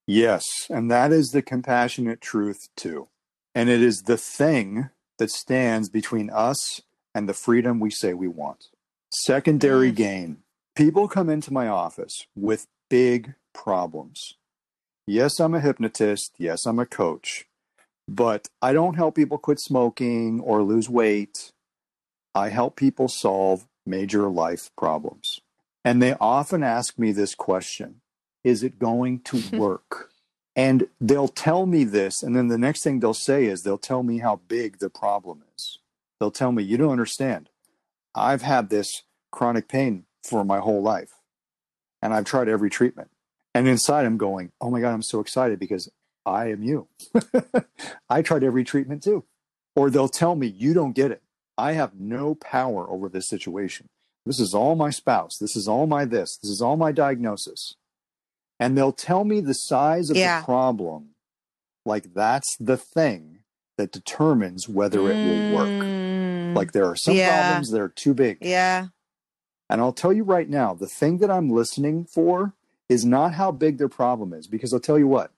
[0.06, 3.08] Yes, and that is the compassionate truth too.
[3.56, 6.82] And it is the thing that stands between us
[7.14, 8.68] and the freedom we say we want.
[9.12, 10.38] Secondary gain.
[10.76, 14.34] People come into my office with big problems.
[15.06, 16.34] Yes, I'm a hypnotist.
[16.38, 17.46] Yes, I'm a coach.
[18.08, 21.52] But I don't help people quit smoking or lose weight.
[22.34, 25.40] I help people solve major life problems.
[25.86, 28.02] And they often ask me this question
[28.44, 30.10] Is it going to work?
[30.56, 32.22] and they'll tell me this.
[32.22, 35.44] And then the next thing they'll say is they'll tell me how big the problem
[35.56, 35.80] is.
[36.24, 37.50] They'll tell me, You don't understand.
[38.16, 41.10] I've had this chronic pain for my whole life,
[42.02, 43.10] and I've tried every treatment.
[43.54, 45.92] And inside, I'm going, Oh my God, I'm so excited because
[46.26, 46.88] I am you.
[48.10, 49.26] I tried every treatment too.
[49.76, 51.22] Or they'll tell me, You don't get it.
[51.58, 53.90] I have no power over this situation.
[54.26, 55.38] This is all my spouse.
[55.42, 56.38] This is all my this.
[56.42, 57.76] This is all my diagnosis.
[58.62, 60.40] And they'll tell me the size of Yeah.
[60.40, 61.16] the problem
[61.86, 63.40] like that's the thing
[63.78, 65.68] that determines whether it will work.
[65.68, 66.03] Mm.
[66.54, 67.30] Mm, Like there are some Yeah.
[67.30, 68.38] problems that are too big.
[68.42, 68.88] yeah.
[69.70, 72.54] And I'll tell you right now, the thing that I'm listening for
[72.90, 75.32] is not how big their problem is, because I'll tell you what,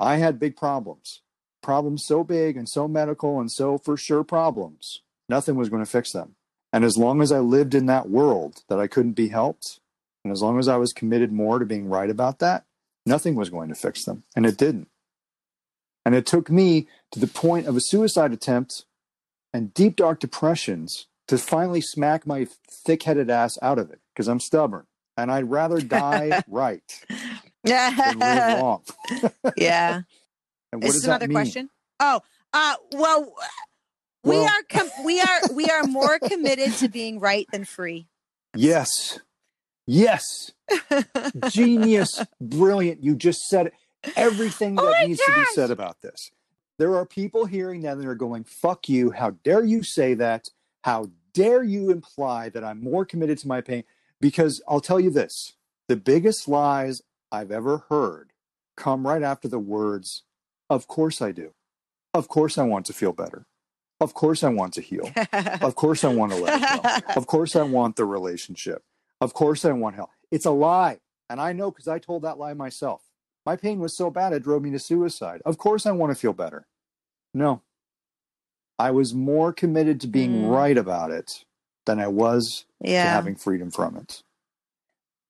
[0.00, 1.20] I had big problems.
[1.62, 5.02] Problems so big and so medical and so for sure problems.
[5.28, 6.36] Nothing was going to fix them.
[6.72, 9.80] And as long as I lived in that world that I couldn't be helped,
[10.24, 12.64] and as long as I was committed more to being right about that,
[13.04, 14.22] nothing was going to fix them.
[14.34, 14.88] And it didn't.
[16.06, 18.86] And it took me to the point of a suicide attempt
[19.52, 24.28] and deep dark depressions to finally smack my thick headed ass out of it because
[24.28, 24.86] I'm stubborn
[25.16, 26.82] and I'd rather die right
[27.64, 28.76] yeah.
[29.56, 30.02] yeah.
[30.74, 31.34] And what Is does this that another mean?
[31.34, 31.70] question?
[32.00, 32.22] Oh,
[32.54, 33.34] uh, well,
[34.24, 38.06] we are com- we are we are more committed to being right than free.
[38.56, 39.18] Yes.
[39.86, 40.52] Yes.
[41.50, 42.24] Genius.
[42.40, 43.04] Brilliant.
[43.04, 43.74] You just said it.
[44.16, 46.30] everything that Oh needs to be said about this.
[46.82, 49.12] There are people hearing that and they're going, fuck you.
[49.12, 50.48] How dare you say that?
[50.82, 53.84] How dare you imply that I'm more committed to my pain?
[54.20, 55.52] Because I'll tell you this
[55.86, 58.32] the biggest lies I've ever heard
[58.76, 60.24] come right after the words,
[60.68, 61.52] Of course I do.
[62.14, 63.46] Of course I want to feel better.
[64.00, 65.08] Of course I want to heal.
[65.60, 67.14] Of course I want to let it go.
[67.14, 68.82] Of course I want the relationship.
[69.20, 70.10] Of course I want help.
[70.32, 70.98] It's a lie.
[71.30, 73.02] And I know because I told that lie myself.
[73.46, 75.42] My pain was so bad it drove me to suicide.
[75.44, 76.66] Of course I want to feel better.
[77.34, 77.62] No.
[78.78, 80.50] I was more committed to being Mm.
[80.50, 81.44] right about it
[81.86, 82.64] than I was
[83.04, 84.22] to having freedom from it.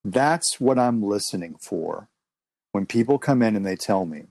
[0.03, 2.09] That's what I'm listening for
[2.71, 4.27] when people come in and they tell me,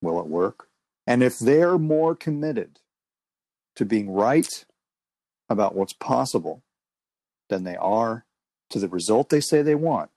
[0.00, 0.68] will it work?
[1.06, 2.80] And if they're more committed
[3.76, 4.64] to being right
[5.48, 6.62] about what's possible
[7.48, 8.24] than they are
[8.70, 10.10] to the result they say they want,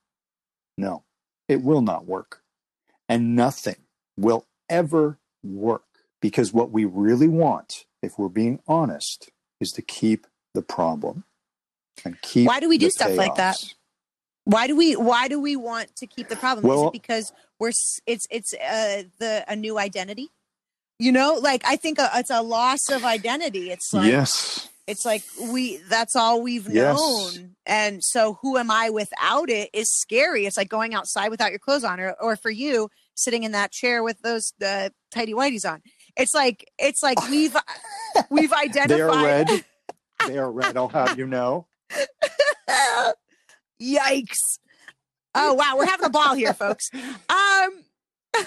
[0.77, 1.03] no,
[1.47, 2.41] it will not work.
[3.09, 3.85] And nothing
[4.17, 5.84] will ever work
[6.25, 9.29] because what we really want, if we're being honest,
[9.61, 11.23] is to keep the problem
[12.03, 13.63] and keep Why do we do the stuff like that?
[14.43, 16.65] Why do we why do we want to keep the problem?
[16.65, 17.73] Is Well- it because we're
[18.07, 20.29] it's it's uh the a new identity?
[20.97, 23.69] You know, like I think a, it's a loss of identity.
[23.69, 24.67] It's like yes.
[24.87, 26.97] it's like we that's all we've Yes.
[26.97, 27.55] known.
[27.67, 30.47] And so who am I without it is scary.
[30.47, 33.71] It's like going outside without your clothes on or or for you sitting in that
[33.71, 35.81] chair with those uh, tidy whities on.
[36.17, 37.55] It's like it's like we've
[38.29, 38.89] we've identified.
[38.89, 39.65] They are red.
[40.27, 40.77] there, Red.
[40.77, 41.67] I'll have you know.
[43.81, 44.59] Yikes.
[45.33, 46.89] Oh wow, we're having a ball here, folks.
[46.93, 48.45] Um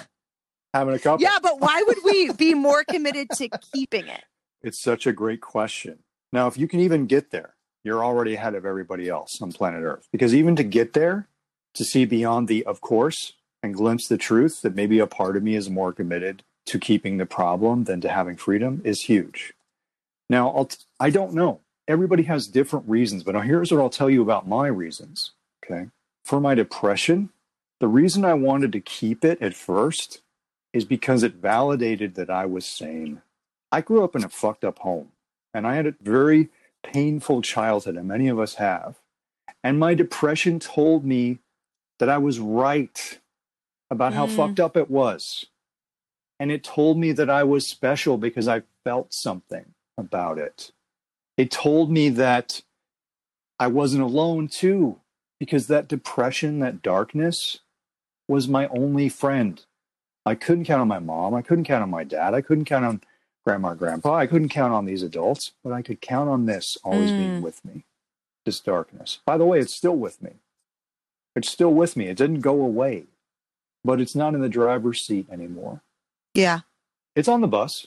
[0.74, 1.22] Having a couple.
[1.22, 4.22] yeah, but why would we be more committed to keeping it?
[4.62, 6.00] It's such a great question.
[6.30, 7.54] Now, if you can even get there,
[7.84, 10.06] you're already ahead of everybody else on planet Earth.
[10.12, 11.26] Because even to get there,
[11.74, 15.42] to see beyond the of course and glimpse the truth that maybe a part of
[15.42, 19.52] me is more committed to keeping the problem than to having freedom is huge.
[20.30, 21.60] Now, I'll t- I don't know.
[21.86, 25.32] Everybody has different reasons, but here's what I'll tell you about my reasons.
[25.64, 25.86] Okay.
[26.24, 27.30] For my depression,
[27.80, 30.20] the reason I wanted to keep it at first
[30.74, 33.22] is because it validated that I was sane.
[33.72, 35.08] I grew up in a fucked up home
[35.54, 36.50] and I had a very
[36.82, 38.96] painful childhood, and many of us have.
[39.64, 41.38] And my depression told me
[41.98, 43.18] that I was right
[43.90, 44.36] about how Mm.
[44.36, 45.46] fucked up it was.
[46.41, 50.70] And it told me that I was special because I felt something about it.
[51.36, 52.62] It told me that
[53.59, 55.01] I wasn't alone too,
[55.41, 57.59] because that depression, that darkness
[58.28, 59.64] was my only friend.
[60.26, 61.34] I couldn't count on my mom.
[61.34, 62.34] I couldn't count on my dad.
[62.34, 63.01] I couldn't count on
[63.45, 64.14] grandma and grandpa.
[64.14, 67.43] I couldn't count on these adults, but I could count on this always being Mm.
[67.43, 67.84] with me.
[68.45, 69.20] This darkness.
[69.26, 70.32] By the way, it's still with me.
[71.34, 72.07] It's still with me.
[72.07, 73.07] It didn't go away,
[73.84, 75.82] but it's not in the driver's seat anymore.
[76.39, 76.61] Yeah.
[77.16, 77.86] It's on the bus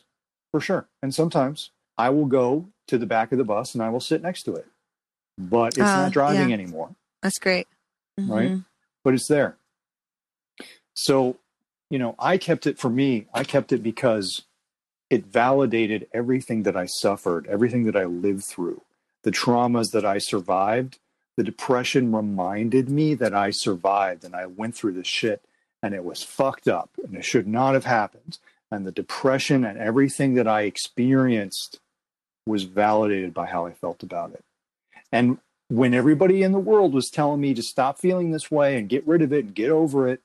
[0.51, 0.87] for sure.
[1.01, 4.21] And sometimes I will go to the back of the bus and I will sit
[4.21, 4.67] next to it,
[5.37, 6.53] but it's Uh, not driving yeah.
[6.55, 7.67] anymore That's great.
[8.17, 8.51] Right?
[8.51, 8.65] Mhm.
[9.03, 9.57] but it's there.
[10.93, 11.37] So,
[11.89, 14.43] you know, I kept it for me, I kept it because
[15.09, 18.81] it validated everything that I suffered, everything that I lived through,
[19.23, 20.99] the traumas that I survived.
[21.37, 25.43] The depression reminded me that I survived and I went through this shit
[25.81, 28.37] and it was fucked up and it should not have happened.
[28.71, 31.79] And the depression and everything that I experienced
[32.45, 34.43] was validated by how I felt about it.
[35.11, 38.89] And when everybody in the world was telling me to stop feeling this way and
[38.89, 40.21] get rid of it and get over it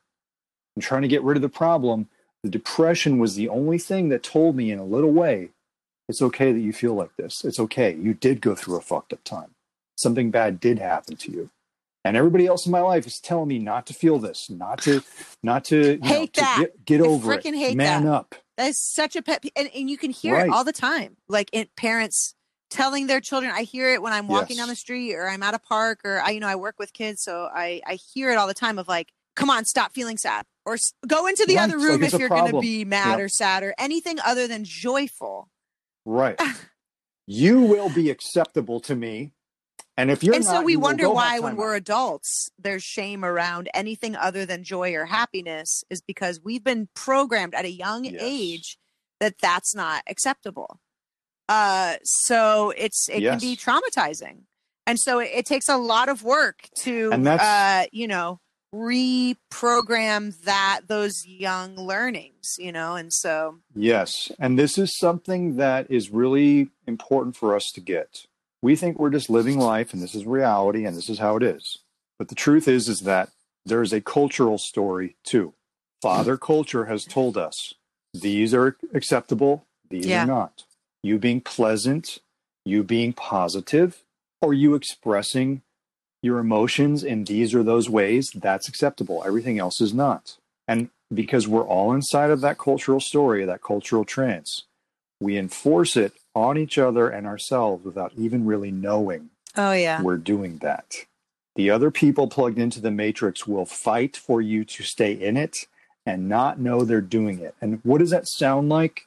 [0.74, 2.09] and trying to get rid of the problem,
[2.42, 5.50] the depression was the only thing that told me in a little way
[6.09, 7.44] it's okay that you feel like this.
[7.44, 7.94] It's okay.
[7.94, 9.54] You did go through a fucked up time.
[9.96, 11.50] Something bad did happen to you.
[12.07, 15.02] And everybody else in my life is telling me not to feel this, not to,
[15.42, 16.59] not to, you know, Hate to that.
[16.61, 17.44] get, get over it.
[17.44, 18.09] hate Man that.
[18.09, 18.34] up.
[18.57, 19.44] That is such a pet.
[19.57, 20.46] And, and you can hear Right.
[20.48, 21.16] it all the time.
[21.28, 22.34] Like parents
[22.70, 24.59] telling their children, I hear it when I'm walking Yes.
[24.59, 26.92] down the street or I'm at a park or I, you know, I work with
[26.92, 27.22] kids.
[27.22, 30.46] So I, I hear it all the time of like, come on, stop feeling sad
[30.64, 30.76] or
[31.07, 31.64] go into the Right.
[31.64, 33.24] other It's like room if you're going to be mad Yeah.
[33.24, 35.48] or sad or anything other than joyful.
[36.04, 36.40] Right.
[37.26, 39.32] you will be acceptable to me.
[39.97, 43.68] And if you're and so we you wonder why when we're adults there's shame around
[43.74, 48.14] anything other than joy or happiness is because we've been programmed at a young Yes.
[48.20, 48.78] age
[49.20, 50.80] that that's not acceptable
[51.49, 54.42] uh so it's it can be traumatizing
[54.86, 58.38] and so it, it takes a lot of work to uh you know
[58.74, 64.32] reprogram that those young learnings you know and so Yes.
[64.38, 68.26] And this is something that is really important for us to get.
[68.66, 71.44] We think we're just living life and this is reality and this is how it
[71.44, 71.78] is.
[72.18, 73.28] But the truth is is that
[73.64, 75.54] there is a cultural story too.
[76.02, 76.44] Father hmm.
[76.44, 77.74] culture has told us
[78.12, 80.24] these are acceptable, these Yeah.
[80.24, 80.64] are not.
[81.04, 82.18] You being pleasant,
[82.64, 84.02] you being positive,
[84.42, 85.62] or you expressing
[86.20, 89.22] your emotions in these or those ways, that's acceptable.
[89.24, 90.38] Everything else is not.
[90.66, 94.64] And because we're all inside of that cultural story, that cultural trance,
[95.20, 100.16] we enforce it on each other and ourselves without even really knowing oh yeah we're
[100.16, 101.07] doing that.
[101.57, 105.66] The other people plugged into the matrix will fight for you to stay in it
[106.05, 107.55] and not know they're doing it.
[107.62, 109.07] And what does that sound like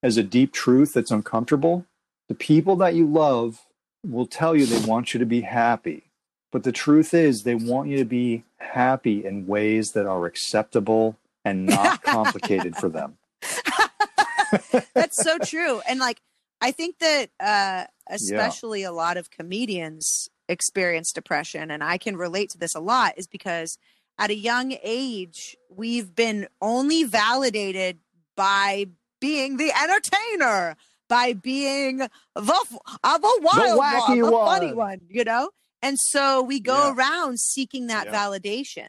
[0.00, 1.84] as a deep truth that's uncomfortable?
[2.28, 3.66] The people that you love
[4.06, 6.04] will tell you they want you to be happy.
[6.52, 11.16] But the truth is, they want you to be happy in ways that are acceptable
[11.44, 13.18] and not complicated for them.
[14.94, 15.82] That's so true.
[15.86, 16.20] And like
[16.60, 22.50] I think that uh especially a lot of comedians experience depression and I can relate
[22.50, 23.76] to this a lot is because
[24.18, 27.98] at a young age we've been only validated
[28.36, 28.86] by
[29.20, 30.76] being the entertainer,
[31.08, 34.76] by being the f- uh, the wild one, wacky the funny one.
[34.76, 35.50] one, you know?
[35.82, 36.94] And so we go Yeah.
[36.94, 38.12] around seeking that Yeah.
[38.12, 38.88] validation.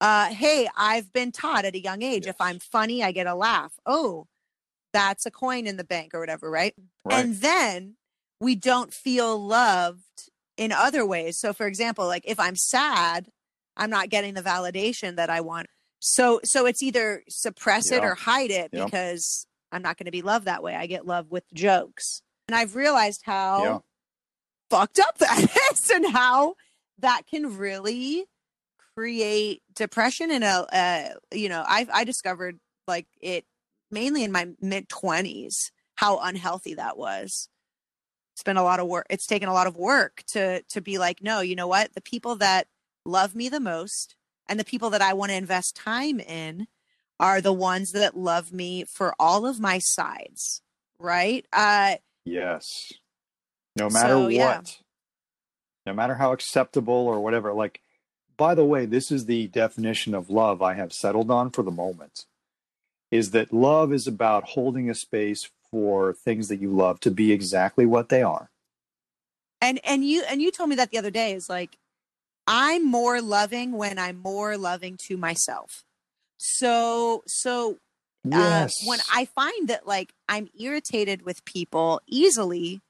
[0.00, 3.34] Uh, hey, I've been taught at a young age if I'm funny, I get a
[3.34, 3.72] laugh.
[3.86, 4.26] Oh,
[4.94, 6.74] that's a coin in the bank or whatever, right?
[7.04, 7.26] Right?
[7.26, 7.96] And then
[8.40, 11.36] we don't feel loved in other ways.
[11.38, 13.28] So for example, like if I'm sad,
[13.76, 15.66] I'm not getting the validation that I want.
[16.00, 18.84] So so it's either suppress it or hide it Yeah.
[18.84, 20.74] because I'm not going to be loved that way.
[20.74, 22.22] I get love with jokes.
[22.48, 23.78] And I've realized how Yeah.
[24.70, 26.54] fucked up that is and how
[27.00, 28.26] that can really
[28.94, 33.44] create depression in a uh, you know i i discovered like it
[33.90, 37.48] mainly in my mid 20s how unhealthy that was
[38.34, 40.98] it's been a lot of work it's taken a lot of work to to be
[40.98, 42.66] like no you know what the people that
[43.04, 44.16] love me the most
[44.48, 46.66] and the people that i want to invest time in
[47.20, 50.62] are the ones that love me for all of my sides
[50.98, 52.92] right uh Yes.
[53.76, 54.60] No matter So, what, yeah.
[55.86, 57.52] no matter how acceptable or whatever.
[57.52, 57.80] Like,
[58.36, 61.70] by the way, this is the definition of love I have settled on for the
[61.70, 62.26] moment
[63.14, 67.30] is that love is about holding a space for things that you love to be
[67.30, 68.50] exactly what they are.
[69.60, 71.78] and and you and you told me that the other day is like
[72.46, 75.84] i'm more loving when i'm more loving to myself.
[76.36, 77.78] So so
[78.32, 82.80] uh, when i find that like i'm irritated with people easily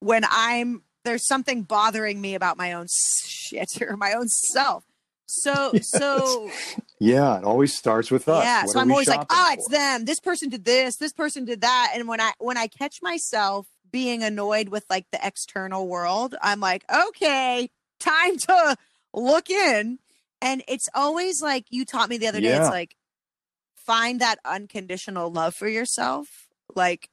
[0.00, 4.84] when i'm there's something bothering me about my own shit or my own self.
[5.26, 6.50] So so
[6.98, 8.44] yeah, it always starts with us.
[8.44, 9.70] yeah What so i'm always like oh it's for?
[9.72, 10.04] them.
[10.04, 10.96] This person did this.
[10.96, 11.92] This person did that.
[11.94, 16.60] And when i when i catch myself being annoyed with like the external world i'm
[16.60, 17.70] like okay
[18.00, 18.76] time to
[19.14, 19.98] look in.
[20.42, 22.60] And it's always like you taught me the other day Yeah.
[22.62, 22.94] it's like
[23.76, 26.26] find that unconditional love for yourself
[26.74, 27.08] like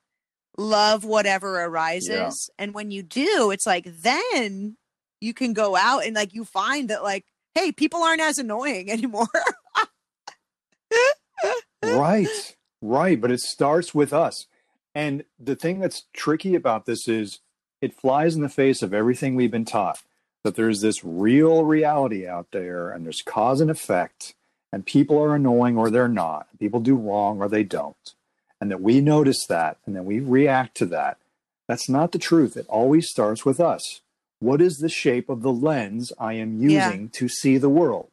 [0.57, 2.49] love whatever arises.
[2.57, 4.77] And when you do it's like then
[5.21, 7.25] you can go out and like you find that like
[7.55, 9.27] hey people aren't as annoying anymore
[11.86, 14.45] right right but it starts with us.
[14.95, 17.39] And the thing that's tricky about this is
[17.81, 20.01] it flies in the face of everything we've been taught
[20.43, 24.36] that there's this real reality out there and there's cause and effect
[24.71, 28.13] and people are annoying or they're not people do wrong or they don't
[28.61, 31.17] and that we notice that and then we react to that.
[31.67, 32.57] That's not the truth.
[32.57, 34.01] It always starts with us.
[34.39, 36.88] What is the shape of the lens i am Yeah.
[36.88, 38.11] using to see the world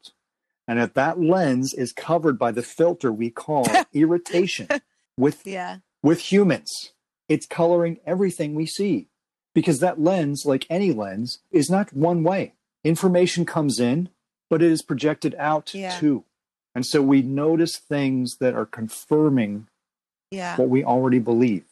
[0.71, 4.69] and if that lens is covered by the filter we call irritation
[5.17, 5.79] with yeah.
[6.01, 6.93] with humans
[7.31, 9.07] it's coloring everything we see.
[9.55, 12.55] Because that lens like any lens is not one way.
[12.85, 14.11] Information comes in
[14.51, 15.97] but it is projected out Yeah.
[15.99, 16.25] too.
[16.75, 19.69] And so we notice things that are confirming
[20.31, 20.57] yeah.
[20.57, 21.65] what we already believe.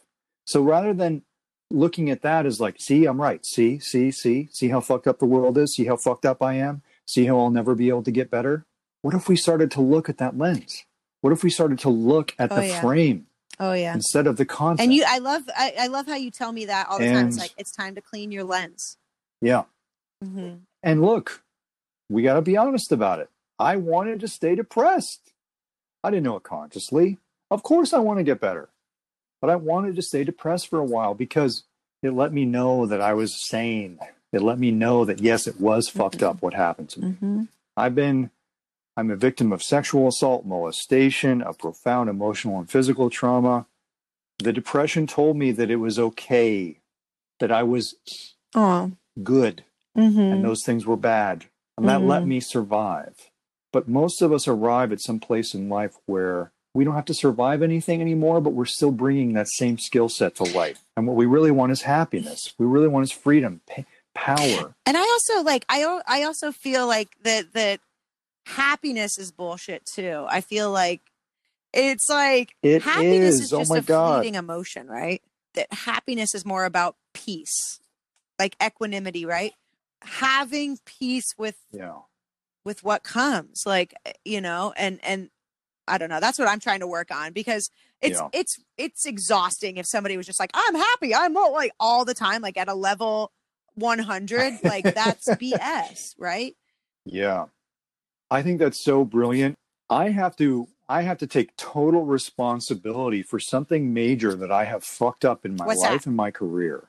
[0.44, 1.22] So rather than
[1.70, 3.44] looking at that as like see i'm right.
[3.44, 5.74] See see see see how fucked up the world is.
[5.74, 6.82] See how fucked up i am.
[7.04, 8.64] See how i'll never be able to get better
[9.08, 10.84] what if we started to look at that lens
[11.22, 12.80] what if we started to look at Oh, the yeah.
[12.82, 13.26] frame
[13.58, 16.30] oh yeah instead of the content and you i love I, I love how you
[16.30, 18.98] tell me that all the time it's like it's time to clean your lens
[19.40, 19.64] yeah
[20.22, 21.42] hmm And look,
[22.10, 23.28] we got to be honest about it.
[23.58, 25.32] I wanted to stay depressed.
[26.04, 27.18] I didn't know it consciously.
[27.50, 28.68] Of course, I want to get better.
[29.40, 31.64] But I wanted to stay depressed for a while because
[32.02, 33.98] it let me know that I was sane.
[34.32, 37.10] It let me know that, yes, it was fucked up what happened to me.
[37.12, 37.42] hmm
[37.76, 38.30] I've been,
[38.98, 43.66] I'm a victim of sexual assault, molestation, a profound emotional and physical trauma.
[44.38, 46.80] The depression told me that it was okay,
[47.38, 47.94] that I was
[48.56, 48.90] oh
[49.22, 51.44] good hmm and those things were bad.
[51.76, 52.26] And that let Mhm.
[52.26, 53.14] me survive.
[53.72, 57.14] But most of us arrive at some place in life where we don't have to
[57.14, 60.80] survive anything anymore, but we're still bringing that same skill set to life.
[60.96, 62.52] And what we really want is happiness.
[62.58, 63.60] We really want is freedom,
[64.14, 64.74] power.
[64.84, 67.78] and i also like i i also feel like that that
[68.48, 71.02] happiness is bullshit too i feel like
[71.72, 73.52] it's like It happiness is, is.
[73.52, 74.20] Oh just my a God.
[74.20, 75.20] fleeting emotion right
[75.54, 77.80] that happiness is more about peace
[78.38, 79.52] like equanimity right
[80.02, 81.98] having peace with Yeah.
[82.64, 85.28] with what comes like eh, you know and and
[85.86, 87.68] i don't know that's what i'm trying to work on because
[88.00, 88.28] it's Yeah.
[88.32, 92.40] it's it's exhausting if somebody was just like i'm happy i'm like all the time
[92.42, 93.32] like at a level
[93.74, 96.54] 100 like that's bs right
[97.04, 97.46] Yeah.
[98.30, 99.56] I think that's so brilliant.
[99.90, 104.84] I have to I have to take total responsibility for something major that I have
[104.84, 106.06] fucked up in my What's life that?
[106.06, 106.88] and my career.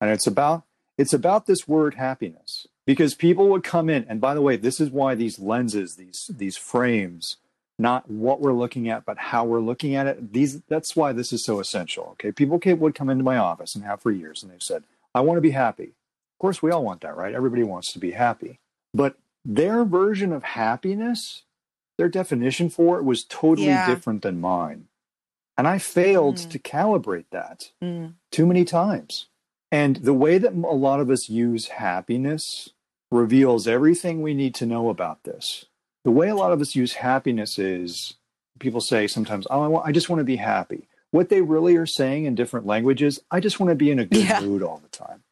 [0.00, 0.64] And it's about
[0.98, 2.66] it's about this word happiness.
[2.86, 6.30] Because people would come in and by the way, this is why these lenses, these
[6.30, 7.38] these frames,
[7.78, 10.32] not what we're looking at, but how we're looking at it.
[10.32, 12.10] These that's why this is so essential.
[12.12, 12.32] Okay.
[12.32, 14.84] People would come into my office and have for years and they've said,
[15.14, 15.84] I want to be happy.
[16.34, 17.34] Of course, we all want that, right?
[17.34, 18.58] Everybody wants to be happy.
[18.92, 21.42] But their version of happiness,
[21.98, 23.86] their definition for it was totally Yeah.
[23.86, 24.88] different than mine.
[25.56, 26.50] And I failed Mm.
[26.50, 28.14] to calibrate that Mm.
[28.30, 29.26] too many times.
[29.70, 32.70] And the way that a lot of us use happiness
[33.10, 35.66] reveals everything we need to know about this.
[36.04, 38.14] The way a lot of us use happiness is
[38.58, 40.88] people say sometimes, Oh, I, want, I just want to be happy.
[41.10, 44.04] What they really are saying in different languages, I just want to be in a
[44.06, 44.40] good Yeah.
[44.40, 45.22] mood all the time.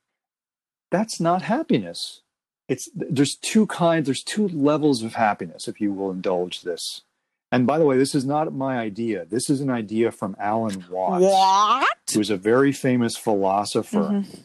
[0.90, 2.21] that's not happiness.
[2.68, 7.02] It's there's two kinds, there's two levels of happiness, if you will indulge this.
[7.50, 9.26] And by the way, this is not my idea.
[9.26, 11.86] This is an idea from Alan Watts, What?
[12.14, 13.98] who's a very famous philosopher.
[14.24, 14.38] Mhm.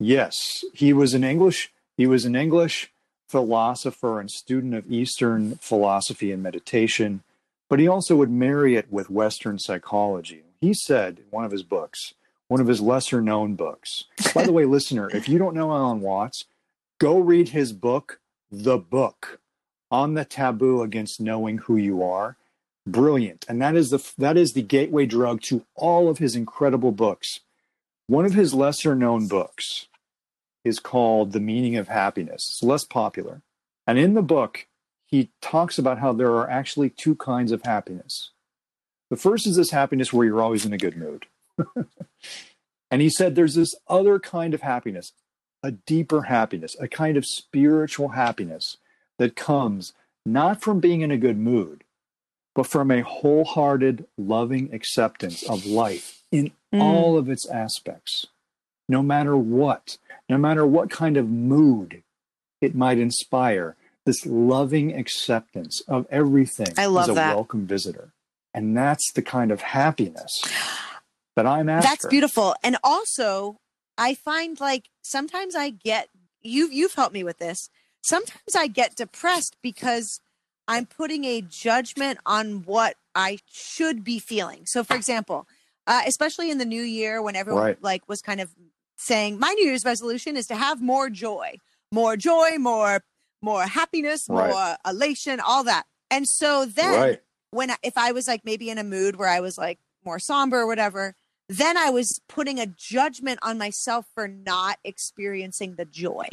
[0.00, 1.72] Yes, he was an English.
[1.96, 2.90] He was an English
[3.28, 7.22] philosopher and student of Eastern philosophy and meditation,
[7.68, 10.42] but he also would marry it with Western psychology.
[10.60, 12.14] He said in one of his books,
[12.48, 14.04] one of his lesser known books.
[14.34, 16.44] By the way, listener, if you don't know Alan Watts,
[16.98, 18.20] go read his book,
[18.50, 19.40] The Book,
[19.90, 22.36] on the taboo against knowing who you are.
[22.86, 26.92] Brilliant, and that is the that is the gateway drug to all of his incredible
[26.92, 27.40] books.
[28.06, 29.88] One of his lesser known books
[30.64, 32.48] is called The Meaning of Happiness.
[32.48, 33.42] It's less popular.
[33.86, 34.66] And in the book,
[35.04, 38.30] he talks about how there are actually two kinds of happiness.
[39.10, 41.26] The first is this happiness where you're always in a good mood.
[42.90, 45.12] and he said there's this other kind of happiness,
[45.62, 48.76] a deeper happiness, a kind of spiritual happiness
[49.18, 49.92] that comes
[50.24, 51.84] not from being in a good mood,
[52.54, 56.82] but from a wholehearted, loving acceptance of life in Mm.
[56.82, 58.26] all of its aspects,
[58.90, 59.96] no matter what,
[60.28, 62.02] no matter what kind of mood
[62.60, 67.34] it might inspire, this loving acceptance of everything I love as a that.
[67.34, 68.12] welcome visitor.
[68.52, 70.42] And that's the kind of happiness
[71.36, 71.88] that I'm after.
[71.88, 72.54] That's beautiful.
[72.62, 73.56] And also,
[73.98, 76.08] I find like sometimes I get
[76.40, 77.68] you you've helped me with this.
[78.00, 80.20] Sometimes I get depressed because
[80.68, 84.64] I'm putting a judgment on what I should be feeling.
[84.66, 85.46] So for example,
[85.86, 87.82] uh, especially in the new year when everyone Right.
[87.82, 88.54] like was kind of
[88.96, 91.56] saying my new year's resolution is to have more joy.
[91.90, 93.02] More joy, more
[93.42, 95.84] more happiness, more elation, all that.
[96.10, 97.22] And so then right.
[97.50, 100.18] when I, if I was like maybe in a mood where I was like more
[100.18, 101.14] somber or whatever,
[101.48, 106.28] then I was putting a judgment on myself for not experiencing the joy.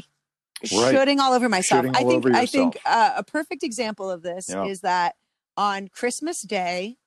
[0.73, 0.91] Right.
[0.95, 1.85] Shooting all over myself.
[1.85, 4.65] Shooting I think I think uh, a perfect example of this Yeah.
[4.65, 5.15] is that
[5.57, 6.97] on Christmas Day,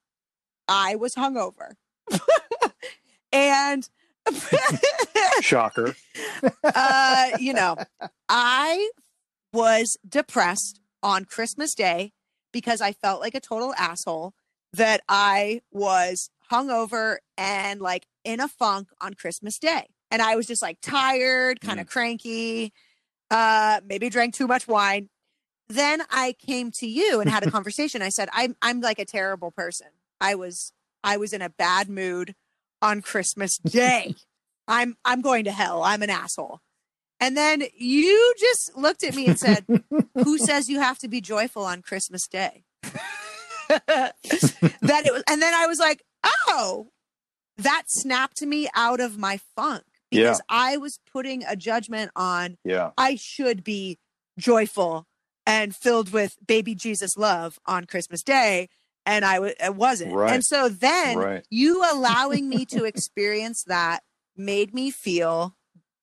[0.68, 1.72] I was hungover.
[3.32, 3.88] and
[5.40, 5.96] Shocker.
[6.62, 7.76] uh, you know,
[8.28, 8.90] I
[9.52, 12.12] was depressed on Christmas Day
[12.52, 14.34] because I felt like a total asshole
[14.72, 19.88] that I was hungover and like in a funk on Christmas Day.
[20.10, 22.72] And I was just like tired, kind of cranky,
[23.30, 25.08] uh, maybe drank too much wine.
[25.68, 28.02] Then I came to you and had a conversation.
[28.02, 29.88] I said, I'm I'm like a terrible person.
[30.20, 30.72] I was
[31.04, 32.34] I was in a bad mood
[32.80, 34.14] on Christmas Day.
[34.68, 35.82] I'm I'm going to hell.
[35.82, 36.60] I'm an asshole.
[37.20, 39.66] And then you just looked at me and said,
[40.14, 42.64] "Who says you have to be joyful on Christmas Day?"
[43.68, 44.14] that
[45.04, 46.88] it was, and then I was like, "Oh,
[47.56, 52.90] that snapped me out of my funk because I was putting a judgment on Yeah.
[52.96, 53.98] I should be
[54.38, 55.06] joyful
[55.46, 58.68] and filled with baby Jesus love on Christmas Day,
[59.06, 60.14] and I w- I wasn't.
[60.14, 60.32] Right.
[60.32, 61.46] And so then Right.
[61.50, 64.02] you allowing me to experience that
[64.36, 65.56] made me feel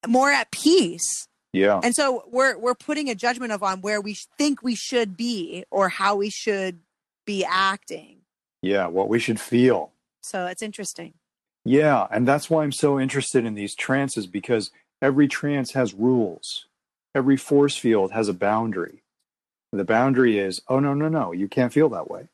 [0.08, 1.28] more at peace.
[1.54, 1.80] Yeah.
[1.82, 5.64] And so we're we're putting a judgment of on where we think we should be
[5.72, 6.82] or how we should
[7.26, 8.22] be acting.
[8.62, 8.88] Yeah.
[8.88, 9.94] What we should feel.
[10.26, 11.14] So it's interesting.
[11.64, 14.72] Yeah, and that's why I'm so interested in these trances because
[15.02, 16.66] every trance has rules.
[17.14, 19.04] Every force field has a boundary.
[19.72, 22.28] The boundary is, oh no, no, no, you can't feel that way.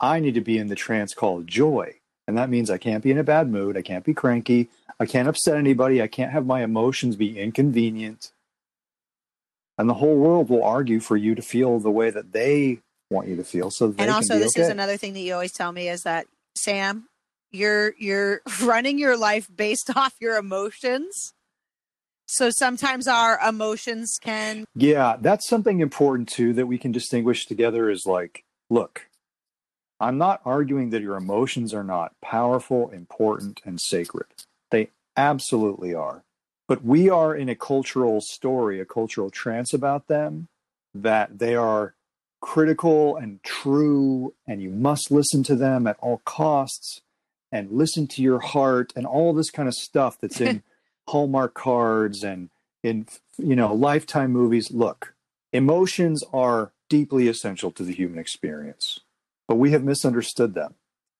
[0.00, 1.94] I need to be in the trance called joy.
[2.26, 4.68] And that means I can't be in a bad mood, I can't be cranky,
[4.98, 8.32] I can't upset anybody, I can't have my emotions be inconvenient.
[9.78, 12.80] And the whole world will argue for you to feel the way that they
[13.10, 14.62] want you to feel so they and also this okay.
[14.62, 16.26] is another thing that you always tell me is that
[16.56, 17.06] Sam,
[17.50, 21.32] you're you're running your life based off your emotions.
[22.28, 27.88] So sometimes our emotions can Yeah, that's something important too that we can distinguish together
[27.88, 29.06] is like, look,
[30.00, 34.26] I'm not arguing that your emotions are not powerful, important, and sacred.
[34.70, 36.22] They absolutely are.
[36.68, 40.48] But we are in a cultural story, a cultural trance about them,
[40.94, 41.94] that they are
[42.46, 47.00] critical and true, and you must listen to them at all costs
[47.50, 50.62] and listen to your heart and all this kind of stuff that's in
[51.08, 52.50] Hallmark cards and
[52.84, 54.70] in you know lifetime movies.
[54.70, 55.14] Look
[55.52, 59.00] emotions are deeply essential to the human experience
[59.48, 60.74] but we have misunderstood them.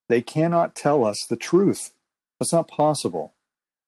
[0.08, 1.92] They cannot tell us the truth.
[2.38, 3.34] That's not possible.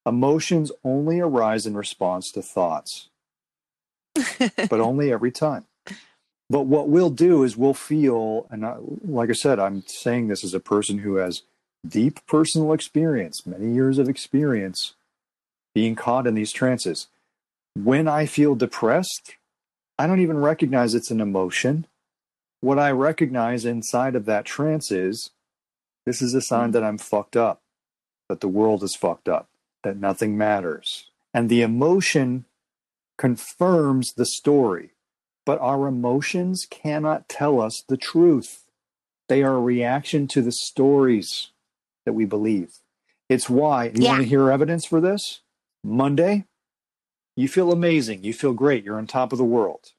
[0.06, 3.10] Emotions only arise in response to thoughts
[4.38, 5.66] but only every time
[6.50, 10.44] but what we'll do is we'll feel and I, like i said i'm saying this
[10.44, 11.42] as a person who has
[11.86, 14.94] deep personal experience many years of experience
[15.74, 17.08] being caught in these trances
[17.84, 19.36] when I feel depressed,
[19.98, 21.86] I don't even recognize it's an emotion.
[22.60, 25.30] What I recognize inside of that trance is
[26.04, 27.60] this is a sign that I'm fucked up,
[28.28, 29.48] that the world is fucked up,
[29.84, 31.10] that nothing matters.
[31.32, 32.46] And the emotion
[33.16, 34.90] confirms the story,
[35.48, 38.64] but our emotions cannot tell us the truth.
[39.30, 41.52] They are a reaction to the stories
[42.04, 42.80] that we believe.
[43.30, 44.10] It's why, you Yeah.
[44.10, 45.40] want to hear evidence for this?
[45.82, 46.44] Monday,
[47.34, 48.24] you feel amazing.
[48.24, 48.84] You feel great.
[48.84, 49.92] You're on top of the world.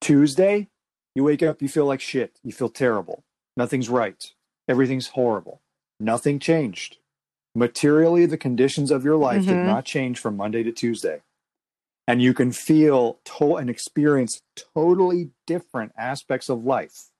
[0.00, 0.68] Tuesday,
[1.14, 2.40] you wake up, you feel like shit.
[2.42, 3.22] You feel terrible.
[3.54, 4.32] Nothing's right.
[4.66, 5.60] Everything's horrible.
[6.00, 6.96] Nothing changed.
[7.54, 9.66] Materially, the conditions of your life did Mhm.
[9.66, 11.20] not change from Monday to Tuesday.
[12.06, 14.40] And you can feel to- and experience
[14.74, 17.10] totally different aspects of life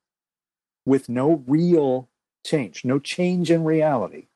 [0.84, 2.08] with no real
[2.44, 4.28] change, no change in reality.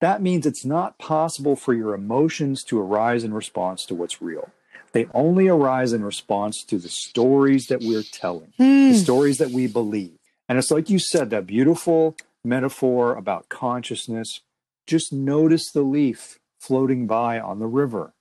[0.00, 4.50] That means it's not possible for your emotions to arise in response to what's real.
[4.92, 8.94] They only arise in response to the stories that we're telling, the hmm.
[8.94, 10.18] stories that we believe.
[10.48, 14.40] And it's like you said, that beautiful metaphor about consciousness.
[14.86, 18.12] Just notice the leaf floating by on the river.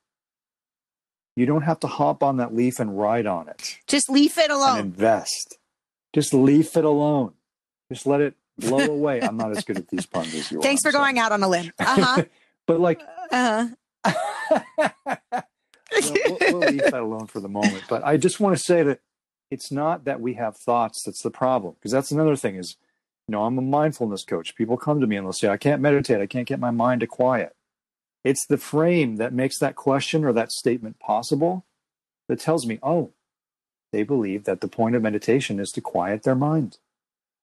[1.36, 4.46] You don't have to hop on that leaf and ride on it Just leave it
[4.46, 4.80] and alone.
[4.80, 5.58] invest.
[6.14, 7.34] Just leave it alone.
[7.92, 9.22] Just let it blow away.
[9.22, 10.62] I'm not as good at these puns as you are.
[10.62, 11.72] Thanks for I'm going out on a limb.
[11.80, 12.24] Uh-huh.
[12.68, 13.02] But like,
[13.32, 13.68] huh.
[14.04, 14.12] Uh
[15.32, 15.44] well,
[15.92, 17.84] we'll, we'll leave that alone for the moment.
[17.90, 19.00] But I just want to say that
[19.50, 22.56] it's not that we have thoughts that's the problem, because that's another thing.
[22.56, 22.78] Is
[23.28, 24.56] you know, I'm a mindfulness coach.
[24.56, 26.22] People come to me and they'll say, "I can't meditate.
[26.22, 27.56] I can't get my mind to quiet."
[28.24, 31.66] It's the frame that makes that question or that statement possible
[32.28, 33.14] that tells me, "Oh,
[33.92, 36.78] they believe that the point of meditation is to quiet their mind,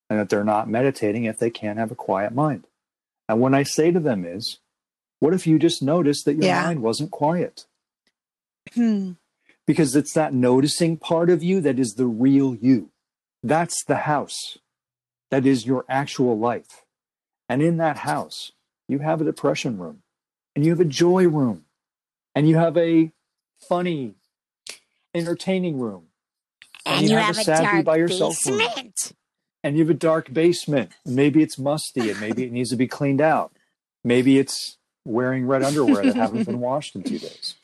[0.09, 2.65] and that they're not meditating if they can't have a quiet mind."
[3.27, 4.59] And when I say to them is,
[5.19, 6.63] "What if you just noticed that your Yeah.
[6.63, 7.65] mind wasn't quiet?"
[8.73, 9.13] Hmm.
[9.65, 12.89] because it's that noticing part of you that is the real you.
[13.43, 14.57] That's the house.
[15.29, 16.85] That is your actual life.
[17.47, 18.51] And in that house,
[18.87, 20.01] you have a depression room,
[20.59, 21.63] and you have a joy room,
[22.35, 23.13] and you have a
[23.69, 24.15] funny,
[25.15, 26.07] entertaining room,
[26.85, 28.57] And, you, have, a sad by yourself room.
[28.57, 29.13] basement.
[29.63, 30.91] and you have a dark basement.
[31.05, 33.53] Maybe it's musty and maybe it needs to be cleaned out.
[34.03, 37.55] Maybe it's wearing red underwear that haven't been washed in two days.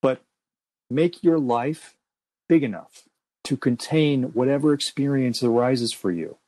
[0.00, 0.22] But
[0.88, 1.96] make your life
[2.48, 3.02] big enough
[3.44, 6.38] to contain whatever experience arises for you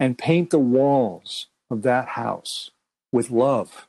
[0.00, 2.70] and paint the walls of that house
[3.12, 3.86] with love.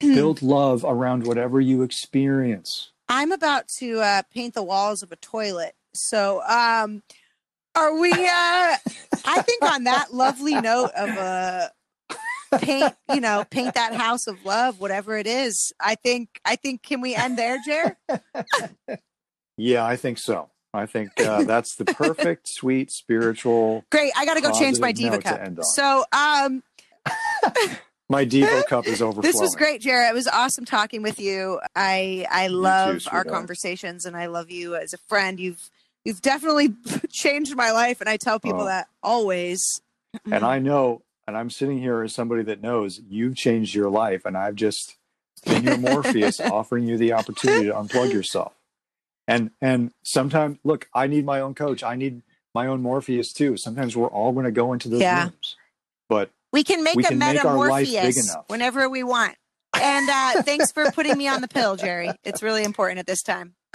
[0.00, 2.92] Build love around whatever you experience.
[3.08, 5.74] I'm about to uh, paint the walls of a toilet.
[5.94, 7.02] So, um,
[7.74, 8.12] are we?
[8.12, 8.76] Uh,
[9.24, 11.70] I think on that lovely note of a
[12.58, 15.72] paint, you know, paint that house of love, whatever it is.
[15.80, 16.40] I think.
[16.44, 16.82] I think.
[16.82, 17.96] Can we end there, Jer?
[19.56, 20.50] Yeah, I think so.
[20.72, 23.84] I think uh, that's the perfect, sweet, spiritual.
[23.90, 24.12] Great.
[24.16, 25.64] I got to go change my diva cup.
[25.64, 26.62] So, um,
[28.10, 29.22] My Devo cup is overflowing.
[29.32, 30.10] this was great, Jared.
[30.10, 31.60] It was awesome talking with you.
[31.76, 35.38] I I love our conversations, and I love you as a friend.
[35.38, 35.70] You've
[36.04, 36.70] you've definitely
[37.10, 38.66] changed my life, and I tell people Oh.
[38.66, 39.80] that always.
[40.24, 40.66] And I mm-hmm.
[40.66, 44.54] know, and I'm sitting here as somebody that knows you've changed your life, and I've
[44.54, 44.96] just
[45.44, 48.54] been your Morpheus, offering you the opportunity to unplug yourself.
[49.26, 51.82] And and sometimes, look, I need my own coach.
[51.82, 52.22] I need
[52.54, 53.58] my own Morpheus too.
[53.58, 55.24] Sometimes we're all going to go into those Yeah.
[55.24, 55.56] rooms,
[56.08, 59.36] but We can make We a can make our life big metamorphosis whenever we want.
[59.78, 62.10] And uh, thanks for putting me on the pill, Jerry.
[62.24, 63.54] It's really important at this time.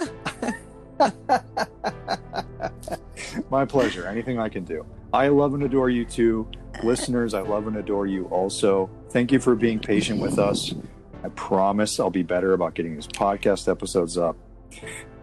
[3.50, 4.06] my pleasure.
[4.06, 4.84] Anything I can do.
[5.12, 6.48] I love and adore you too,
[6.82, 7.34] listeners.
[7.34, 8.90] I love and adore you also.
[9.10, 10.74] Thank you for being patient with us.
[11.22, 14.36] I promise I'll be better about getting these podcast episodes up.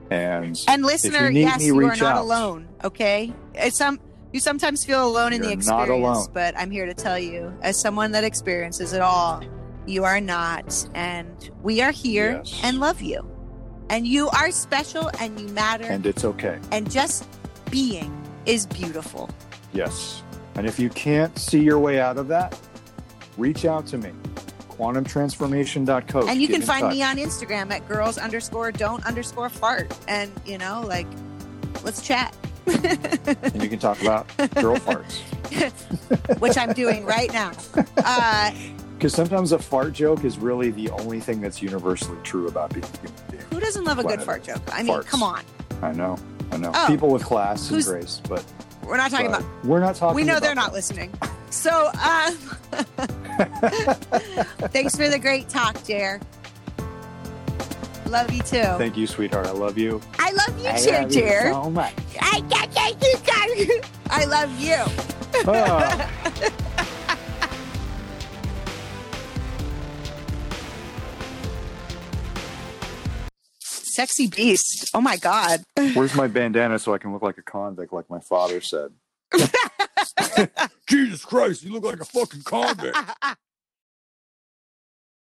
[0.10, 2.22] And And listener, need yes, you are not out.
[2.22, 2.68] alone.
[2.84, 4.00] Okay, it's some
[4.34, 7.78] you sometimes feel alone in the You're experience, but I'm here to tell you, as
[7.78, 9.44] someone that experiences it all,
[9.86, 12.60] you are not, and we are here Yes.
[12.64, 13.28] and love you,
[13.90, 16.60] and you are special and you matter, and, and it's okay.
[16.72, 17.28] And just
[17.70, 18.12] being
[18.46, 19.30] is beautiful.
[19.74, 20.22] Yes.
[20.56, 22.58] And if you can't see your way out of that,
[23.38, 24.12] reach out to me.
[24.78, 26.28] Quantumtransformation.coach.
[26.28, 26.94] and you Get can find touch.
[26.94, 31.08] me on Instagram at girls underscore don't underscore fart, and you know, like,
[31.84, 32.36] let's chat,
[32.68, 35.20] and you can talk about girl farts.
[36.40, 37.52] which I'm doing right now.
[37.98, 38.52] Uh,
[38.98, 42.86] Because sometimes a fart joke is really the only thing that's universally true about being
[42.86, 43.44] a human being.
[43.52, 44.62] who doesn't love a good fart joke?
[44.72, 45.06] I mean, farts.
[45.08, 45.44] come on,
[45.82, 46.18] I know,
[46.52, 46.72] I know.
[46.74, 46.86] Oh.
[46.88, 48.46] People with class and grace, but,
[48.84, 49.66] we're not talking but about.
[49.66, 50.16] we're not talking.
[50.16, 50.74] We know they're not that.
[50.76, 51.12] listening.
[51.50, 52.32] So, uh,
[54.70, 56.20] thanks for the great talk, Jer.
[58.12, 58.62] Love you too.
[58.78, 59.48] Thank you, sweetheart.
[59.48, 60.02] I love you.
[60.20, 61.94] I love you I too, love you so much.
[62.20, 64.76] I, I, I, I love you.
[65.48, 66.12] Ah.
[73.62, 74.92] Sexy beast.
[74.94, 75.64] Oh my God.
[75.94, 78.92] Where's my bandana so I can look like a convict, like my father said?
[80.86, 82.98] Jesus Christ, you look like a fucking convict.